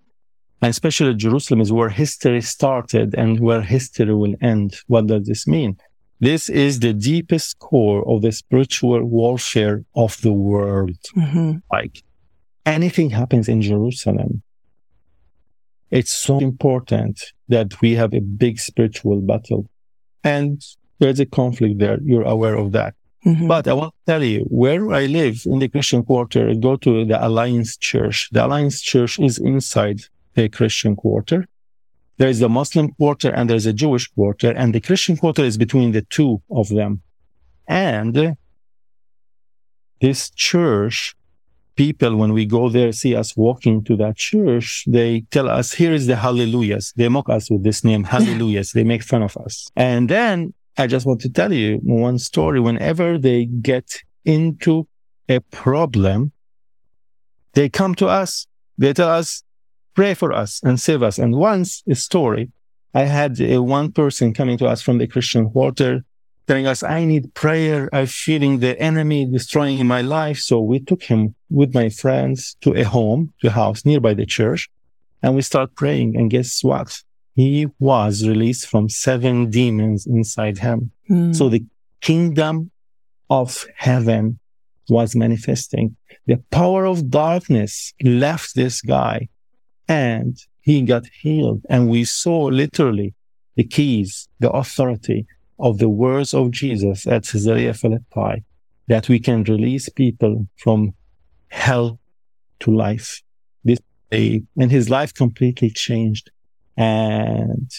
and 0.60 0.70
especially 0.70 1.14
Jerusalem 1.14 1.60
is 1.60 1.72
where 1.72 1.88
history 1.88 2.40
started 2.40 3.14
and 3.14 3.40
where 3.40 3.62
history 3.62 4.14
will 4.14 4.34
end. 4.40 4.76
What 4.86 5.06
does 5.06 5.26
this 5.26 5.46
mean? 5.46 5.76
This 6.20 6.48
is 6.48 6.80
the 6.80 6.92
deepest 6.92 7.58
core 7.60 8.06
of 8.08 8.22
the 8.22 8.32
spiritual 8.32 9.04
warfare 9.04 9.84
of 9.94 10.20
the 10.20 10.32
world. 10.32 10.98
Mm-hmm. 11.16 11.58
Like 11.70 12.02
anything 12.68 13.10
happens 13.10 13.48
in 13.48 13.62
Jerusalem, 13.62 14.42
it's 15.90 16.12
so 16.12 16.38
important 16.38 17.32
that 17.48 17.80
we 17.80 17.94
have 17.94 18.12
a 18.12 18.20
big 18.20 18.58
spiritual 18.58 19.20
battle. 19.22 19.68
And 20.22 20.62
there's 20.98 21.18
a 21.18 21.26
conflict 21.26 21.78
there. 21.78 21.98
You're 22.04 22.30
aware 22.36 22.56
of 22.56 22.72
that. 22.72 22.94
Mm-hmm. 23.24 23.48
But 23.48 23.66
I 23.66 23.72
want 23.72 23.94
to 23.94 24.12
tell 24.12 24.22
you 24.22 24.40
where 24.50 24.92
I 24.92 25.06
live 25.06 25.42
in 25.46 25.58
the 25.58 25.68
Christian 25.68 26.04
quarter, 26.04 26.50
I 26.50 26.54
go 26.54 26.76
to 26.76 27.04
the 27.04 27.26
Alliance 27.26 27.76
Church. 27.76 28.28
The 28.30 28.44
Alliance 28.46 28.80
Church 28.82 29.18
is 29.18 29.38
inside 29.38 30.00
the 30.34 30.48
Christian 30.48 30.94
quarter. 30.94 31.46
There 32.18 32.28
is 32.28 32.40
the 32.40 32.48
Muslim 32.48 32.92
quarter 32.92 33.30
and 33.30 33.48
there's 33.48 33.66
a 33.66 33.72
Jewish 33.72 34.08
quarter, 34.08 34.50
and 34.50 34.74
the 34.74 34.80
Christian 34.80 35.16
quarter 35.16 35.44
is 35.44 35.56
between 35.56 35.92
the 35.92 36.02
two 36.02 36.42
of 36.50 36.68
them. 36.68 37.02
And 37.66 38.36
this 40.00 40.30
church 40.30 41.14
people, 41.78 42.16
when 42.16 42.32
we 42.32 42.44
go 42.44 42.68
there, 42.68 42.90
see 42.90 43.14
us 43.14 43.36
walking 43.36 43.84
to 43.84 43.96
that 43.96 44.16
church, 44.16 44.84
they 44.88 45.24
tell 45.30 45.48
us, 45.48 45.72
here 45.72 45.92
is 45.92 46.08
the 46.08 46.16
hallelujahs. 46.16 46.92
They 46.96 47.08
mock 47.08 47.30
us 47.30 47.48
with 47.50 47.62
this 47.62 47.84
name, 47.84 48.02
hallelujahs. 48.14 48.72
they 48.72 48.84
make 48.84 49.02
fun 49.04 49.22
of 49.22 49.36
us. 49.38 49.70
And 49.76 50.10
then 50.10 50.52
I 50.76 50.88
just 50.88 51.06
want 51.06 51.20
to 51.20 51.30
tell 51.30 51.52
you 51.52 51.78
one 51.84 52.18
story. 52.18 52.58
Whenever 52.58 53.16
they 53.16 53.46
get 53.46 54.02
into 54.24 54.88
a 55.28 55.38
problem, 55.40 56.32
they 57.54 57.68
come 57.68 57.94
to 57.94 58.08
us. 58.08 58.46
They 58.76 58.92
tell 58.92 59.08
us, 59.08 59.44
pray 59.94 60.14
for 60.14 60.32
us 60.32 60.60
and 60.64 60.80
save 60.80 61.02
us. 61.04 61.16
And 61.18 61.36
once 61.36 61.84
a 61.88 61.94
story, 61.94 62.50
I 62.92 63.02
had 63.04 63.40
a 63.40 63.62
one 63.62 63.92
person 63.92 64.34
coming 64.34 64.58
to 64.58 64.66
us 64.66 64.82
from 64.82 64.98
the 64.98 65.06
Christian 65.06 65.48
quarter 65.50 66.04
telling 66.48 66.66
us, 66.66 66.82
I 66.82 67.04
need 67.04 67.34
prayer. 67.34 67.88
I'm 67.92 68.06
feeling 68.06 68.58
the 68.58 68.76
enemy 68.80 69.26
destroying 69.26 69.86
my 69.86 70.00
life. 70.00 70.38
So 70.38 70.60
we 70.60 70.80
took 70.80 71.02
him 71.02 71.34
with 71.50 71.74
my 71.74 71.90
friends 71.90 72.56
to 72.62 72.74
a 72.74 72.82
home, 72.82 73.34
to 73.40 73.48
a 73.48 73.50
house 73.50 73.84
nearby 73.84 74.14
the 74.14 74.26
church. 74.26 74.68
And 75.22 75.34
we 75.34 75.42
start 75.42 75.74
praying. 75.74 76.16
And 76.16 76.30
guess 76.30 76.64
what? 76.64 77.02
He 77.36 77.66
was 77.78 78.26
released 78.26 78.66
from 78.66 78.88
seven 78.88 79.50
demons 79.50 80.06
inside 80.06 80.58
him. 80.58 80.90
Mm. 81.10 81.36
So 81.36 81.48
the 81.48 81.64
kingdom 82.00 82.70
of 83.30 83.66
heaven 83.76 84.38
was 84.88 85.14
manifesting. 85.14 85.96
The 86.26 86.38
power 86.50 86.86
of 86.86 87.10
darkness 87.10 87.92
left 88.02 88.54
this 88.54 88.80
guy 88.80 89.28
and 89.86 90.36
he 90.60 90.82
got 90.82 91.04
healed. 91.20 91.62
And 91.68 91.88
we 91.88 92.04
saw 92.04 92.44
literally 92.46 93.14
the 93.56 93.64
keys, 93.64 94.28
the 94.40 94.50
authority, 94.50 95.26
of 95.58 95.78
the 95.78 95.88
words 95.88 96.34
of 96.34 96.50
Jesus 96.50 97.06
at 97.06 97.24
Caesarea 97.24 97.74
Philippi 97.74 98.44
that 98.86 99.08
we 99.08 99.18
can 99.18 99.44
release 99.44 99.88
people 99.88 100.46
from 100.56 100.94
hell 101.48 101.98
to 102.60 102.70
life. 102.70 103.22
This 103.64 103.78
day, 104.10 104.42
and 104.56 104.70
his 104.70 104.88
life 104.88 105.12
completely 105.14 105.70
changed. 105.70 106.30
And 106.76 107.70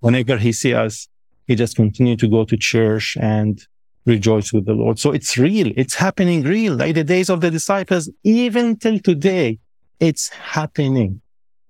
whenever 0.00 0.38
he 0.38 0.52
see 0.52 0.74
us, 0.74 1.08
he 1.46 1.56
just 1.56 1.76
continue 1.76 2.16
to 2.16 2.28
go 2.28 2.44
to 2.44 2.56
church 2.56 3.16
and 3.20 3.60
rejoice 4.04 4.52
with 4.52 4.66
the 4.66 4.74
Lord. 4.74 4.98
So 4.98 5.12
it's 5.12 5.36
real. 5.36 5.72
It's 5.76 5.94
happening 5.94 6.42
real. 6.42 6.74
Like 6.74 6.94
the 6.94 7.04
days 7.04 7.30
of 7.30 7.40
the 7.40 7.50
disciples, 7.50 8.10
even 8.22 8.76
till 8.76 8.98
today, 8.98 9.58
it's 9.98 10.28
happening. 10.28 11.20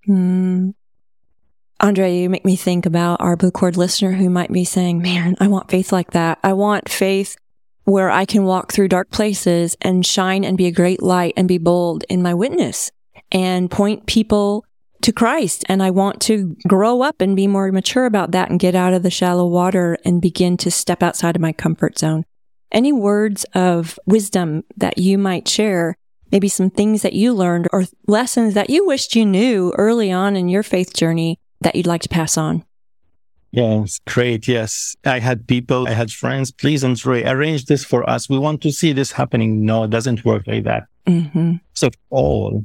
Mm. 0.08 0.74
Andre, 1.85 2.14
you 2.14 2.31
make 2.31 2.45
me 2.45 2.55
think 2.55 2.87
about 2.87 3.21
our 3.21 3.37
Blue 3.37 3.51
Cord 3.51 3.77
listener 3.77 4.12
who 4.12 4.31
might 4.31 4.53
be 4.53 4.64
saying, 4.64 5.03
man, 5.03 5.35
I 5.40 5.49
want 5.49 5.68
faith 5.68 5.90
like 5.90 6.12
that. 6.12 6.38
I 6.45 6.53
want 6.53 6.88
faith 6.88 7.37
where 7.83 8.09
I 8.09 8.25
can 8.25 8.45
walk 8.45 8.73
through 8.73 8.87
dark 8.87 9.11
places 9.11 9.77
and 9.81 10.07
shine 10.07 10.45
and 10.45 10.57
be 10.57 10.66
a 10.66 10.73
great 10.73 11.03
light 11.03 11.35
and 11.37 11.49
be 11.49 11.59
bold 11.59 12.05
in 12.09 12.23
my 12.23 12.35
witness 12.35 12.92
and 13.33 13.68
point 13.68 14.07
people 14.07 14.64
to 15.01 15.12
Christ. 15.12 15.64
And 15.68 15.83
I 15.83 15.90
want 15.90 16.21
to 16.23 16.57
grow 16.68 17.03
up 17.03 17.21
and 17.21 17.35
be 17.35 17.49
more 17.49 17.73
mature 17.73 18.07
about 18.07 18.31
that 18.31 18.49
and 18.49 18.61
get 18.61 18.77
out 18.77 18.92
of 18.92 19.03
the 19.03 19.11
shallow 19.11 19.49
water 19.49 19.99
and 20.05 20.23
begin 20.23 20.57
to 20.59 20.71
step 20.71 21.03
outside 21.03 21.35
of 21.35 21.42
my 21.42 21.53
comfort 21.53 21.99
zone. 21.99 22.25
Any 22.71 22.92
words 22.92 23.45
of 23.55 23.99
wisdom 24.07 24.62
that 24.77 24.99
you 24.99 25.18
might 25.18 25.49
share 25.49 25.97
maybe 26.31 26.49
some 26.49 26.71
things 26.71 27.03
that 27.03 27.12
you 27.12 27.35
learned 27.35 27.66
or 27.73 27.87
lessons 28.07 28.55
that 28.55 28.71
you 28.71 28.87
wished 28.87 29.16
you 29.16 29.27
knew 29.27 29.73
early 29.77 30.12
on 30.12 30.37
in 30.37 30.49
your 30.49 30.62
faith 30.62 30.95
journey 30.95 31.40
that 31.62 31.77
you'd 31.77 31.87
like 31.87 32.03
to 32.03 32.09
pass 32.09 32.37
on? 32.37 32.64
Yes, 33.53 34.01
great. 34.07 34.48
Yes. 34.48 34.96
I 35.05 35.18
had 35.18 35.46
people, 35.46 35.87
I 35.87 35.92
had 35.92 36.11
friends, 36.11 36.51
please, 36.51 36.83
Andre, 36.83 37.22
arrange 37.25 37.66
this 37.66 37.85
for 37.85 38.09
us. 38.09 38.29
We 38.29 38.38
want 38.38 38.62
to 38.62 38.72
see 38.72 38.92
this 38.92 39.12
happening. 39.12 39.66
No, 39.66 39.85
it 39.85 39.90
doesn't 39.90 40.25
work 40.25 40.46
like 40.46 40.64
that. 40.64 40.85
Mm-hmm. 41.07 41.57
So 41.75 41.90
all 42.11 42.64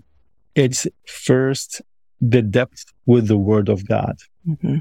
it's 0.55 0.87
first 1.05 1.81
the 2.21 2.41
depth 2.41 2.85
with 3.05 3.27
the 3.27 3.37
word 3.37 3.69
of 3.69 3.87
God. 3.87 4.17
Mm-hmm. 4.47 4.77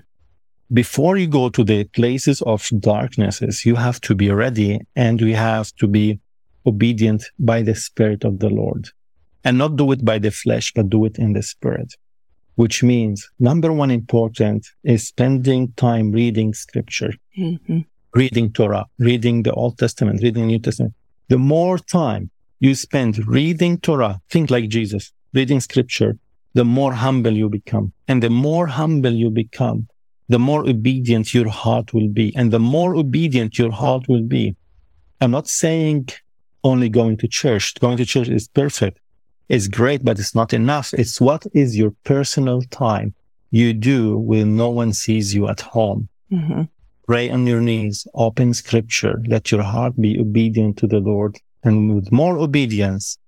Before 0.72 1.16
you 1.16 1.26
go 1.26 1.48
to 1.48 1.64
the 1.64 1.84
places 1.84 2.40
of 2.42 2.68
darknesses, 2.80 3.66
you 3.66 3.74
have 3.74 4.00
to 4.02 4.14
be 4.14 4.30
ready 4.30 4.80
and 4.94 5.20
we 5.20 5.32
have 5.32 5.74
to 5.76 5.86
be 5.86 6.20
obedient 6.66 7.24
by 7.38 7.62
the 7.62 7.74
spirit 7.74 8.24
of 8.24 8.38
the 8.38 8.48
Lord 8.48 8.88
and 9.44 9.58
not 9.58 9.76
do 9.76 9.92
it 9.92 10.04
by 10.04 10.18
the 10.18 10.30
flesh, 10.30 10.72
but 10.74 10.88
do 10.88 11.04
it 11.04 11.18
in 11.18 11.34
the 11.34 11.42
spirit 11.42 11.94
which 12.56 12.82
means 12.82 13.30
number 13.38 13.72
one 13.72 13.90
important 13.90 14.66
is 14.82 15.06
spending 15.06 15.72
time 15.76 16.10
reading 16.10 16.52
scripture, 16.52 17.12
mm-hmm. 17.38 17.80
reading 18.14 18.52
Torah, 18.52 18.86
reading 18.98 19.42
the 19.42 19.52
Old 19.52 19.78
Testament, 19.78 20.22
reading 20.22 20.46
New 20.46 20.58
Testament. 20.58 20.94
The 21.28 21.38
more 21.38 21.78
time 21.78 22.30
you 22.60 22.74
spend 22.74 23.26
reading 23.26 23.78
Torah, 23.78 24.20
think 24.30 24.50
like 24.50 24.68
Jesus, 24.68 25.12
reading 25.34 25.60
scripture, 25.60 26.18
the 26.54 26.64
more 26.64 26.94
humble 26.94 27.32
you 27.32 27.48
become. 27.50 27.92
And 28.08 28.22
the 28.22 28.30
more 28.30 28.66
humble 28.66 29.12
you 29.12 29.30
become, 29.30 29.88
the 30.28 30.38
more 30.38 30.66
obedient 30.66 31.34
your 31.34 31.48
heart 31.48 31.92
will 31.92 32.08
be. 32.08 32.34
And 32.34 32.50
the 32.50 32.58
more 32.58 32.96
obedient 32.96 33.58
your 33.58 33.70
heart 33.70 34.08
will 34.08 34.22
be. 34.22 34.56
I'm 35.20 35.30
not 35.30 35.48
saying 35.48 36.08
only 36.64 36.88
going 36.88 37.18
to 37.18 37.28
church. 37.28 37.74
Going 37.78 37.98
to 37.98 38.06
church 38.06 38.28
is 38.28 38.48
perfect 38.48 38.98
is 39.48 39.68
great, 39.68 40.04
but 40.04 40.18
it's 40.18 40.34
not 40.34 40.52
enough. 40.52 40.92
It's 40.94 41.20
what 41.20 41.46
is 41.54 41.76
your 41.76 41.92
personal 42.04 42.62
time 42.62 43.14
you 43.50 43.72
do 43.72 44.18
when 44.18 44.56
no 44.56 44.70
one 44.70 44.92
sees 44.92 45.34
you 45.34 45.48
at 45.48 45.60
home. 45.60 46.08
Mm-hmm. 46.32 46.62
Pray 47.06 47.30
on 47.30 47.46
your 47.46 47.60
knees, 47.60 48.06
open 48.14 48.52
scripture, 48.52 49.22
let 49.28 49.52
your 49.52 49.62
heart 49.62 49.94
be 50.00 50.18
obedient 50.18 50.76
to 50.78 50.86
the 50.86 50.98
Lord. 50.98 51.36
And 51.62 51.94
with 51.94 52.10
more 52.10 52.36
obedience, 52.38 53.18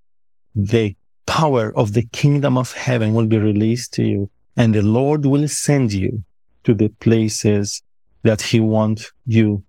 the 0.55 0.97
power 1.27 1.77
of 1.77 1.93
the 1.93 2.03
kingdom 2.13 2.59
of 2.59 2.73
heaven 2.73 3.15
will 3.15 3.27
be 3.27 3.39
released 3.39 3.93
to 3.95 4.03
you 4.03 4.31
and 4.57 4.75
the 4.75 4.83
Lord 4.83 5.25
will 5.25 5.47
send 5.47 5.93
you 5.93 6.25
to 6.65 6.75
the 6.75 6.89
places 6.89 7.81
that 8.25 8.43
he 8.43 8.59
wants 8.59 9.13
you 9.25 9.63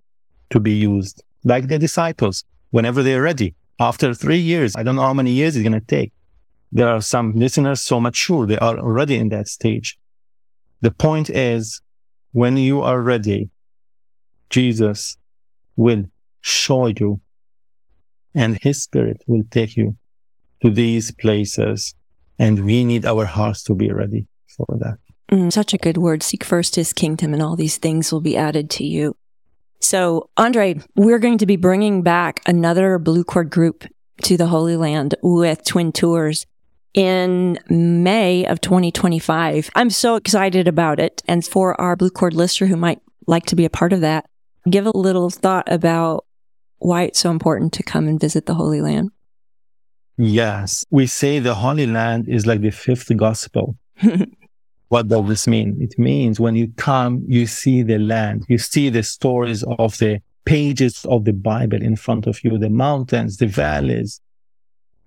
to 0.49 0.59
be 0.59 0.71
used. 0.71 1.23
Like 1.43 1.67
the 1.67 1.77
disciples, 1.77 2.43
whenever 2.71 3.03
they're 3.03 3.21
ready. 3.21 3.53
After 3.79 4.13
three 4.13 4.39
years, 4.39 4.75
I 4.75 4.83
don't 4.83 4.95
know 4.95 5.03
how 5.03 5.13
many 5.13 5.31
years 5.31 5.55
it's 5.55 5.63
going 5.63 5.79
to 5.79 5.85
take 5.85 6.12
there 6.71 6.89
are 6.89 7.01
some 7.01 7.34
listeners 7.34 7.82
so 7.82 7.99
mature, 7.99 8.45
they 8.45 8.58
are 8.58 8.77
already 8.77 9.15
in 9.15 9.29
that 9.29 9.47
stage. 9.47 9.97
The 10.82 10.91
point 10.91 11.29
is, 11.29 11.82
when 12.32 12.58
you 12.58 12.82
are 12.82 13.01
ready, 13.01 13.49
Jesus 14.49 15.17
will 15.75 16.05
show 16.41 16.88
you 16.88 17.21
and 18.36 18.58
his 18.62 18.84
spirit 18.84 19.23
will 19.27 19.43
take 19.49 19.75
you 19.75 19.97
to 20.62 20.69
these 20.69 21.12
places. 21.12 21.95
And 22.38 22.65
we 22.65 22.86
need 22.86 23.05
our 23.05 23.25
hearts 23.25 23.63
to 23.63 23.75
be 23.75 23.91
ready 23.91 24.27
for 24.47 24.65
that. 24.79 24.97
Mm, 25.32 25.51
such 25.51 25.73
a 25.73 25.77
good 25.77 25.97
word. 25.97 26.23
Seek 26.23 26.43
first 26.43 26.75
his 26.75 26.93
kingdom, 26.93 27.34
and 27.34 27.41
all 27.41 27.55
these 27.55 27.77
things 27.77 28.12
will 28.12 28.21
be 28.21 28.38
added 28.38 28.69
to 28.71 28.84
you. 28.86 29.15
So, 29.82 30.29
Andre, 30.38 30.79
we're 30.95 31.19
going 31.19 31.38
to 31.39 31.45
be 31.45 31.55
bringing 31.55 32.01
back 32.01 32.41
another 32.45 32.97
Blue 32.97 33.23
Cord 33.23 33.49
group 33.49 33.86
to 34.23 34.38
the 34.38 34.47
Holy 34.47 34.75
Land 34.75 35.15
with 35.21 35.63
Twin 35.65 35.91
Tours 35.91 36.45
in 36.93 37.60
May 37.69 38.45
of 38.45 38.62
2025. 38.62 39.69
I'm 39.75 39.89
so 39.89 40.15
excited 40.15 40.67
about 40.67 40.99
it. 40.99 41.21
And 41.28 41.45
for 41.45 41.80
our 41.80 41.95
Blue 41.95 42.10
Cord 42.10 42.34
listener 42.34 42.67
who 42.67 42.75
might 42.75 43.02
like 43.28 43.45
to 43.47 43.56
be 43.56 43.65
a 43.65 43.69
part 43.69 43.93
of 43.93 44.02
that, 44.02 44.30
give 44.69 44.86
a 44.86 44.97
little 44.97 45.30
thought 45.30 45.71
about 45.71 46.25
why 46.80 47.04
it's 47.04 47.19
so 47.19 47.30
important 47.30 47.73
to 47.73 47.84
come 47.84 48.08
and 48.08 48.19
visit 48.19 48.45
the 48.45 48.56
Holy 48.56 48.82
Land. 48.82 49.12
Yes. 50.17 50.86
We 50.89 51.08
say 51.08 51.39
the 51.39 51.56
Holy 51.56 51.86
Land 51.86 52.28
is 52.28 52.45
like 52.45 52.62
the 52.62 52.71
fifth 52.71 53.15
gospel. 53.15 53.78
what 54.89 55.08
does 55.08 55.28
this 55.28 55.47
mean? 55.47 55.78
It 55.80 55.97
means 55.97 56.39
when 56.39 56.56
you 56.56 56.71
come, 56.75 57.23
you 57.28 57.45
see 57.45 57.84
the 57.84 57.99
land, 57.99 58.45
you 58.49 58.58
see 58.58 58.89
the 58.89 59.04
stories 59.04 59.63
of 59.78 59.97
the 59.97 60.21
pages 60.45 61.06
of 61.06 61.25
the 61.25 61.34
Bible 61.34 61.82
in 61.82 61.95
front 61.95 62.28
of 62.28 62.43
you, 62.43 62.58
the 62.58 62.69
mountains, 62.69 63.38
the 63.38 63.45
valleys, 63.45 64.19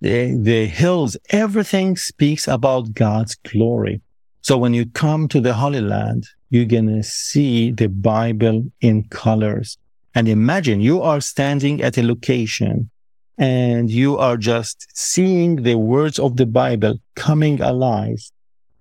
the, 0.02 0.36
the 0.36 0.66
hills, 0.66 1.16
everything 1.30 1.96
speaks 1.96 2.48
about 2.48 2.92
God's 2.92 3.36
glory. 3.36 4.00
So 4.40 4.58
when 4.58 4.74
you 4.74 4.86
come 4.86 5.28
to 5.28 5.40
the 5.40 5.54
Holy 5.54 5.80
Land, 5.80 6.26
you're 6.50 6.64
going 6.64 6.88
to 6.88 7.04
see 7.04 7.70
the 7.70 7.86
Bible 7.86 8.64
in 8.80 9.04
colors. 9.04 9.78
And 10.16 10.26
imagine 10.28 10.80
you 10.80 11.00
are 11.00 11.20
standing 11.20 11.80
at 11.80 11.96
a 11.98 12.02
location 12.02 12.90
and 13.38 13.90
you 13.92 14.18
are 14.18 14.36
just 14.36 14.88
seeing 14.92 15.62
the 15.62 15.76
words 15.76 16.18
of 16.18 16.36
the 16.36 16.46
Bible 16.46 16.96
coming 17.14 17.60
alive 17.60 18.18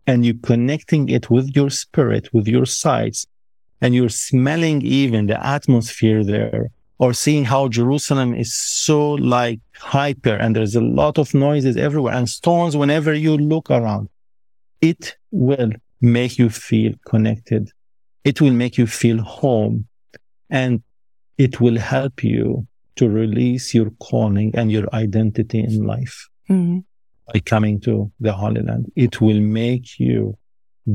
and 0.08 0.26
you 0.26 0.34
connecting 0.34 1.08
it 1.08 1.30
with 1.30 1.56
your 1.56 1.70
spirit, 1.70 2.34
with 2.34 2.48
your 2.48 2.66
sights, 2.66 3.28
and 3.80 3.94
you're 3.94 4.10
smelling 4.10 4.82
even 4.82 5.28
the 5.28 5.46
atmosphere 5.46 6.24
there 6.24 6.72
or 7.02 7.14
seeing 7.14 7.44
how 7.44 7.68
Jerusalem 7.68 8.36
is 8.36 8.54
so 8.54 9.14
like 9.14 9.60
hyper 9.76 10.36
and 10.36 10.56
there's 10.56 10.76
a 10.76 10.82
lot 10.82 11.18
of 11.18 11.34
noises 11.34 11.76
everywhere 11.76 12.14
and 12.14 12.30
stones 12.30 12.78
whenever 12.78 13.12
you 13.12 13.36
look 13.36 13.72
around. 13.72 14.08
It 14.82 15.18
will 15.32 15.72
make 16.00 16.38
you 16.38 16.52
feel 16.52 16.94
connected. 17.08 17.72
It 18.24 18.40
will 18.40 18.52
make 18.52 18.78
you 18.78 18.86
feel 18.86 19.20
home 19.24 19.88
and 20.52 20.84
it 21.40 21.60
will 21.60 21.80
help 21.80 22.24
you 22.24 22.68
to 22.98 23.10
release 23.10 23.74
your 23.74 23.90
calling 24.00 24.52
and 24.54 24.72
your 24.72 24.88
identity 24.94 25.60
in 25.60 25.84
life 25.88 26.30
mm-hmm. 26.48 26.80
by 27.34 27.40
coming 27.40 27.80
to 27.82 28.12
the 28.20 28.34
Holy 28.34 28.62
Land. 28.62 28.92
It 28.96 29.20
will 29.20 29.40
make 29.40 30.00
you 30.00 30.38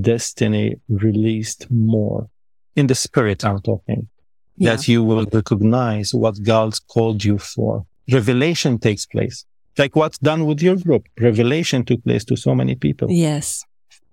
destiny 0.01 0.77
released 0.89 1.69
more 1.69 2.31
in 2.77 2.87
the 2.87 2.95
spirit. 2.95 3.45
I'm 3.45 3.61
talking 3.61 4.09
yeah. 4.57 4.77
that 4.77 4.89
you 4.89 5.03
will 5.03 5.25
recognize 5.33 6.15
what 6.15 6.43
God's 6.43 6.79
called 6.79 7.25
you 7.25 7.39
for. 7.39 7.85
Revelation 8.11 8.79
takes 8.79 9.07
place. 9.07 9.45
Like 9.79 9.95
what's 9.97 10.19
done 10.19 10.47
with 10.47 10.63
your 10.63 10.77
group. 10.77 11.07
Revelation 11.21 11.85
took 11.85 12.03
place 12.05 12.25
to 12.27 12.37
so 12.37 12.55
many 12.55 12.75
people. 12.75 13.11
Yes. 13.11 13.65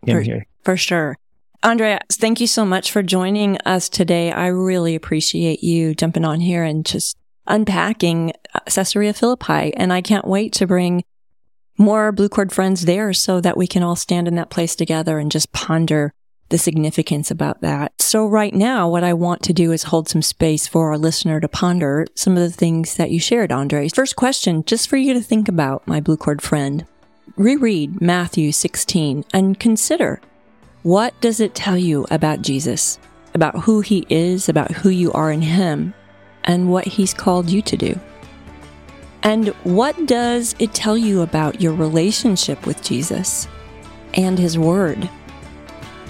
In 0.03 0.17
for, 0.17 0.21
here. 0.21 0.47
For 0.63 0.77
sure. 0.77 1.17
Andre, 1.63 1.97
thank 2.11 2.41
you 2.41 2.47
so 2.47 2.65
much 2.65 2.91
for 2.91 3.01
joining 3.01 3.57
us 3.59 3.87
today. 3.87 4.31
I 4.31 4.47
really 4.47 4.95
appreciate 4.95 5.63
you 5.63 5.95
jumping 5.95 6.25
on 6.25 6.41
here 6.41 6.63
and 6.63 6.85
just 6.85 7.17
unpacking 7.47 8.33
uh, 8.53 8.59
Caesarea 8.67 9.13
Philippi. 9.13 9.73
And 9.73 9.93
I 9.93 10.01
can't 10.01 10.27
wait 10.27 10.51
to 10.53 10.67
bring 10.67 11.03
more 11.77 12.11
Blue 12.11 12.29
Cord 12.29 12.51
friends 12.51 12.85
there 12.85 13.13
so 13.13 13.39
that 13.39 13.57
we 13.57 13.67
can 13.67 13.81
all 13.81 13.95
stand 13.95 14.27
in 14.27 14.35
that 14.35 14.49
place 14.49 14.75
together 14.75 15.19
and 15.19 15.31
just 15.31 15.53
ponder 15.53 16.13
the 16.53 16.57
significance 16.59 17.31
about 17.31 17.61
that. 17.61 17.99
So 17.99 18.27
right 18.27 18.53
now, 18.53 18.87
what 18.87 19.03
I 19.03 19.15
want 19.15 19.41
to 19.41 19.53
do 19.53 19.71
is 19.71 19.81
hold 19.81 20.07
some 20.07 20.21
space 20.21 20.67
for 20.67 20.91
our 20.91 20.99
listener 20.99 21.39
to 21.39 21.47
ponder 21.47 22.05
some 22.13 22.37
of 22.37 22.43
the 22.43 22.51
things 22.51 22.95
that 22.97 23.09
you 23.09 23.19
shared, 23.19 23.51
Andre. 23.51 23.89
First 23.89 24.15
question, 24.15 24.63
just 24.63 24.87
for 24.87 24.95
you 24.95 25.15
to 25.15 25.21
think 25.21 25.49
about, 25.49 25.87
my 25.87 25.99
blue 25.99 26.15
cord 26.15 26.43
friend. 26.43 26.85
Reread 27.37 27.99
Matthew 27.99 28.51
16 28.51 29.25
and 29.33 29.59
consider 29.59 30.21
what 30.83 31.19
does 31.21 31.39
it 31.39 31.55
tell 31.55 31.75
you 31.75 32.05
about 32.11 32.43
Jesus, 32.43 32.99
about 33.33 33.61
who 33.61 33.81
he 33.81 34.05
is, 34.07 34.47
about 34.47 34.69
who 34.69 34.89
you 34.89 35.11
are 35.13 35.31
in 35.31 35.41
him, 35.41 35.95
and 36.43 36.69
what 36.69 36.85
he's 36.85 37.15
called 37.15 37.49
you 37.49 37.63
to 37.63 37.75
do? 37.75 37.99
And 39.23 39.47
what 39.63 40.05
does 40.05 40.53
it 40.59 40.75
tell 40.75 40.99
you 40.99 41.21
about 41.21 41.61
your 41.61 41.73
relationship 41.73 42.67
with 42.67 42.83
Jesus 42.83 43.47
and 44.13 44.37
his 44.37 44.55
word? 44.55 45.09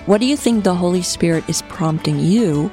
What 0.05 0.19
do 0.19 0.27
you 0.27 0.35
think 0.35 0.65
the 0.65 0.75
Holy 0.75 1.01
Spirit 1.01 1.47
is 1.47 1.61
prompting 1.61 2.19
you 2.19 2.69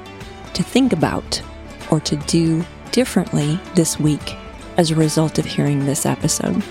to 0.53 0.63
think 0.63 0.91
about 0.91 1.41
or 1.89 2.01
to 2.01 2.17
do 2.17 2.61
differently 2.91 3.57
this 3.73 3.97
week 3.97 4.35
as 4.75 4.91
a 4.91 4.95
result 4.95 5.39
of 5.39 5.45
hearing 5.45 5.85
this 5.85 6.05
episode? 6.05 6.61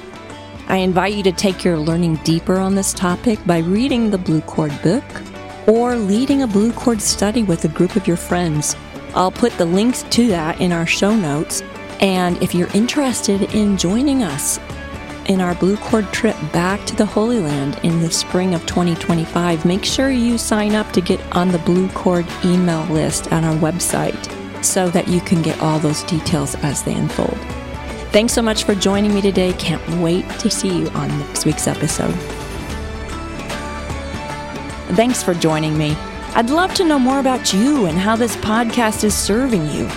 I 0.69 0.77
invite 0.77 1.15
you 1.15 1.23
to 1.23 1.33
take 1.33 1.65
your 1.65 1.79
learning 1.79 2.17
deeper 2.25 2.59
on 2.59 2.75
this 2.75 2.93
topic 2.93 3.39
by 3.47 3.61
reading 3.61 4.11
the 4.11 4.19
Blue 4.19 4.43
Cord 4.43 4.79
book 4.83 5.05
or 5.67 5.97
leading 5.97 6.43
a 6.43 6.47
Blue 6.47 6.75
Cord 6.75 7.01
study 7.01 7.43
with 7.43 7.65
a 7.65 7.69
group 7.69 7.97
of 7.97 8.07
your 8.07 8.19
friends. 8.19 8.77
I'll 9.15 9.33
put 9.33 9.57
the 9.57 9.65
links 9.65 10.03
to 10.11 10.27
that 10.27 10.61
in 10.61 10.73
our 10.73 10.87
show 10.87 11.17
notes. 11.17 11.63
And 12.01 12.37
if 12.43 12.55
you're 12.55 12.69
interested 12.75 13.55
in 13.55 13.79
joining 13.79 14.23
us 14.25 14.59
in 15.31 15.41
our 15.41 15.55
Blue 15.55 15.77
Cord 15.77 16.13
trip 16.13 16.35
back 16.53 16.85
to 16.87 16.97
the 16.97 17.07
Holy 17.07 17.39
Land 17.39 17.79
in 17.85 18.01
the 18.01 18.11
spring 18.11 18.53
of 18.53 18.67
2025, 18.67 19.65
make 19.65 19.85
sure 19.85 20.11
you 20.11 20.37
sign 20.37 20.75
up 20.75 20.91
to 20.91 21.01
get 21.01 21.21
on 21.31 21.53
the 21.53 21.59
Blue 21.61 21.89
Cord 21.91 22.27
email 22.45 22.83
list 22.87 23.33
on 23.33 23.45
our 23.45 23.55
website 23.55 24.19
so 24.65 24.91
that 24.91 25.07
you 25.07 25.21
can 25.21 25.41
get 25.41 25.57
all 25.63 25.79
those 25.79 26.03
details 26.03 26.57
as 26.57 26.83
they 26.83 26.95
unfold. 26.95 27.39
Thanks 28.11 28.33
so 28.33 28.43
much 28.43 28.65
for 28.65 28.75
joining 28.75 29.15
me 29.15 29.21
today. 29.21 29.53
Can't 29.53 30.03
wait 30.03 30.29
to 30.41 30.51
see 30.51 30.81
you 30.81 30.89
on 30.89 31.07
next 31.21 31.47
week's 31.47 31.69
episode. 31.69 32.13
Thanks 34.97 35.23
for 35.23 35.33
joining 35.33 35.79
me. 35.79 35.93
I'd 36.35 36.51
love 36.51 36.75
to 36.75 36.85
know 36.85 36.99
more 36.99 37.21
about 37.21 37.55
you 37.55 37.87
and 37.87 37.97
how 37.97 38.17
this 38.17 38.35
podcast 38.39 39.05
is 39.05 39.15
serving 39.15 39.71
you. 39.71 39.89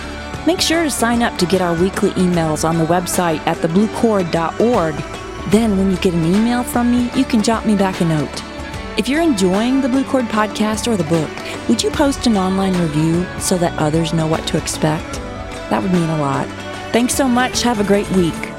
Make 0.46 0.60
sure 0.60 0.84
to 0.84 0.90
sign 0.90 1.24
up 1.24 1.36
to 1.38 1.46
get 1.46 1.60
our 1.60 1.74
weekly 1.74 2.10
emails 2.10 2.64
on 2.64 2.78
the 2.78 2.86
website 2.86 3.44
at 3.48 3.56
thebluecord.org 3.56 5.23
then, 5.50 5.76
when 5.76 5.90
you 5.90 5.96
get 5.98 6.14
an 6.14 6.24
email 6.24 6.62
from 6.62 6.90
me, 6.90 7.10
you 7.14 7.24
can 7.24 7.42
jot 7.42 7.66
me 7.66 7.76
back 7.76 8.00
a 8.00 8.04
note. 8.04 8.42
If 8.96 9.08
you're 9.08 9.22
enjoying 9.22 9.80
the 9.80 9.88
Blue 9.88 10.04
Cord 10.04 10.26
podcast 10.26 10.86
or 10.86 10.96
the 10.96 11.04
book, 11.04 11.30
would 11.68 11.82
you 11.82 11.90
post 11.90 12.26
an 12.26 12.36
online 12.36 12.80
review 12.80 13.26
so 13.40 13.58
that 13.58 13.78
others 13.78 14.14
know 14.14 14.26
what 14.26 14.46
to 14.46 14.56
expect? 14.56 15.14
That 15.68 15.82
would 15.82 15.92
mean 15.92 16.08
a 16.10 16.18
lot. 16.18 16.46
Thanks 16.92 17.14
so 17.14 17.26
much. 17.26 17.62
Have 17.62 17.80
a 17.80 17.84
great 17.84 18.08
week. 18.12 18.53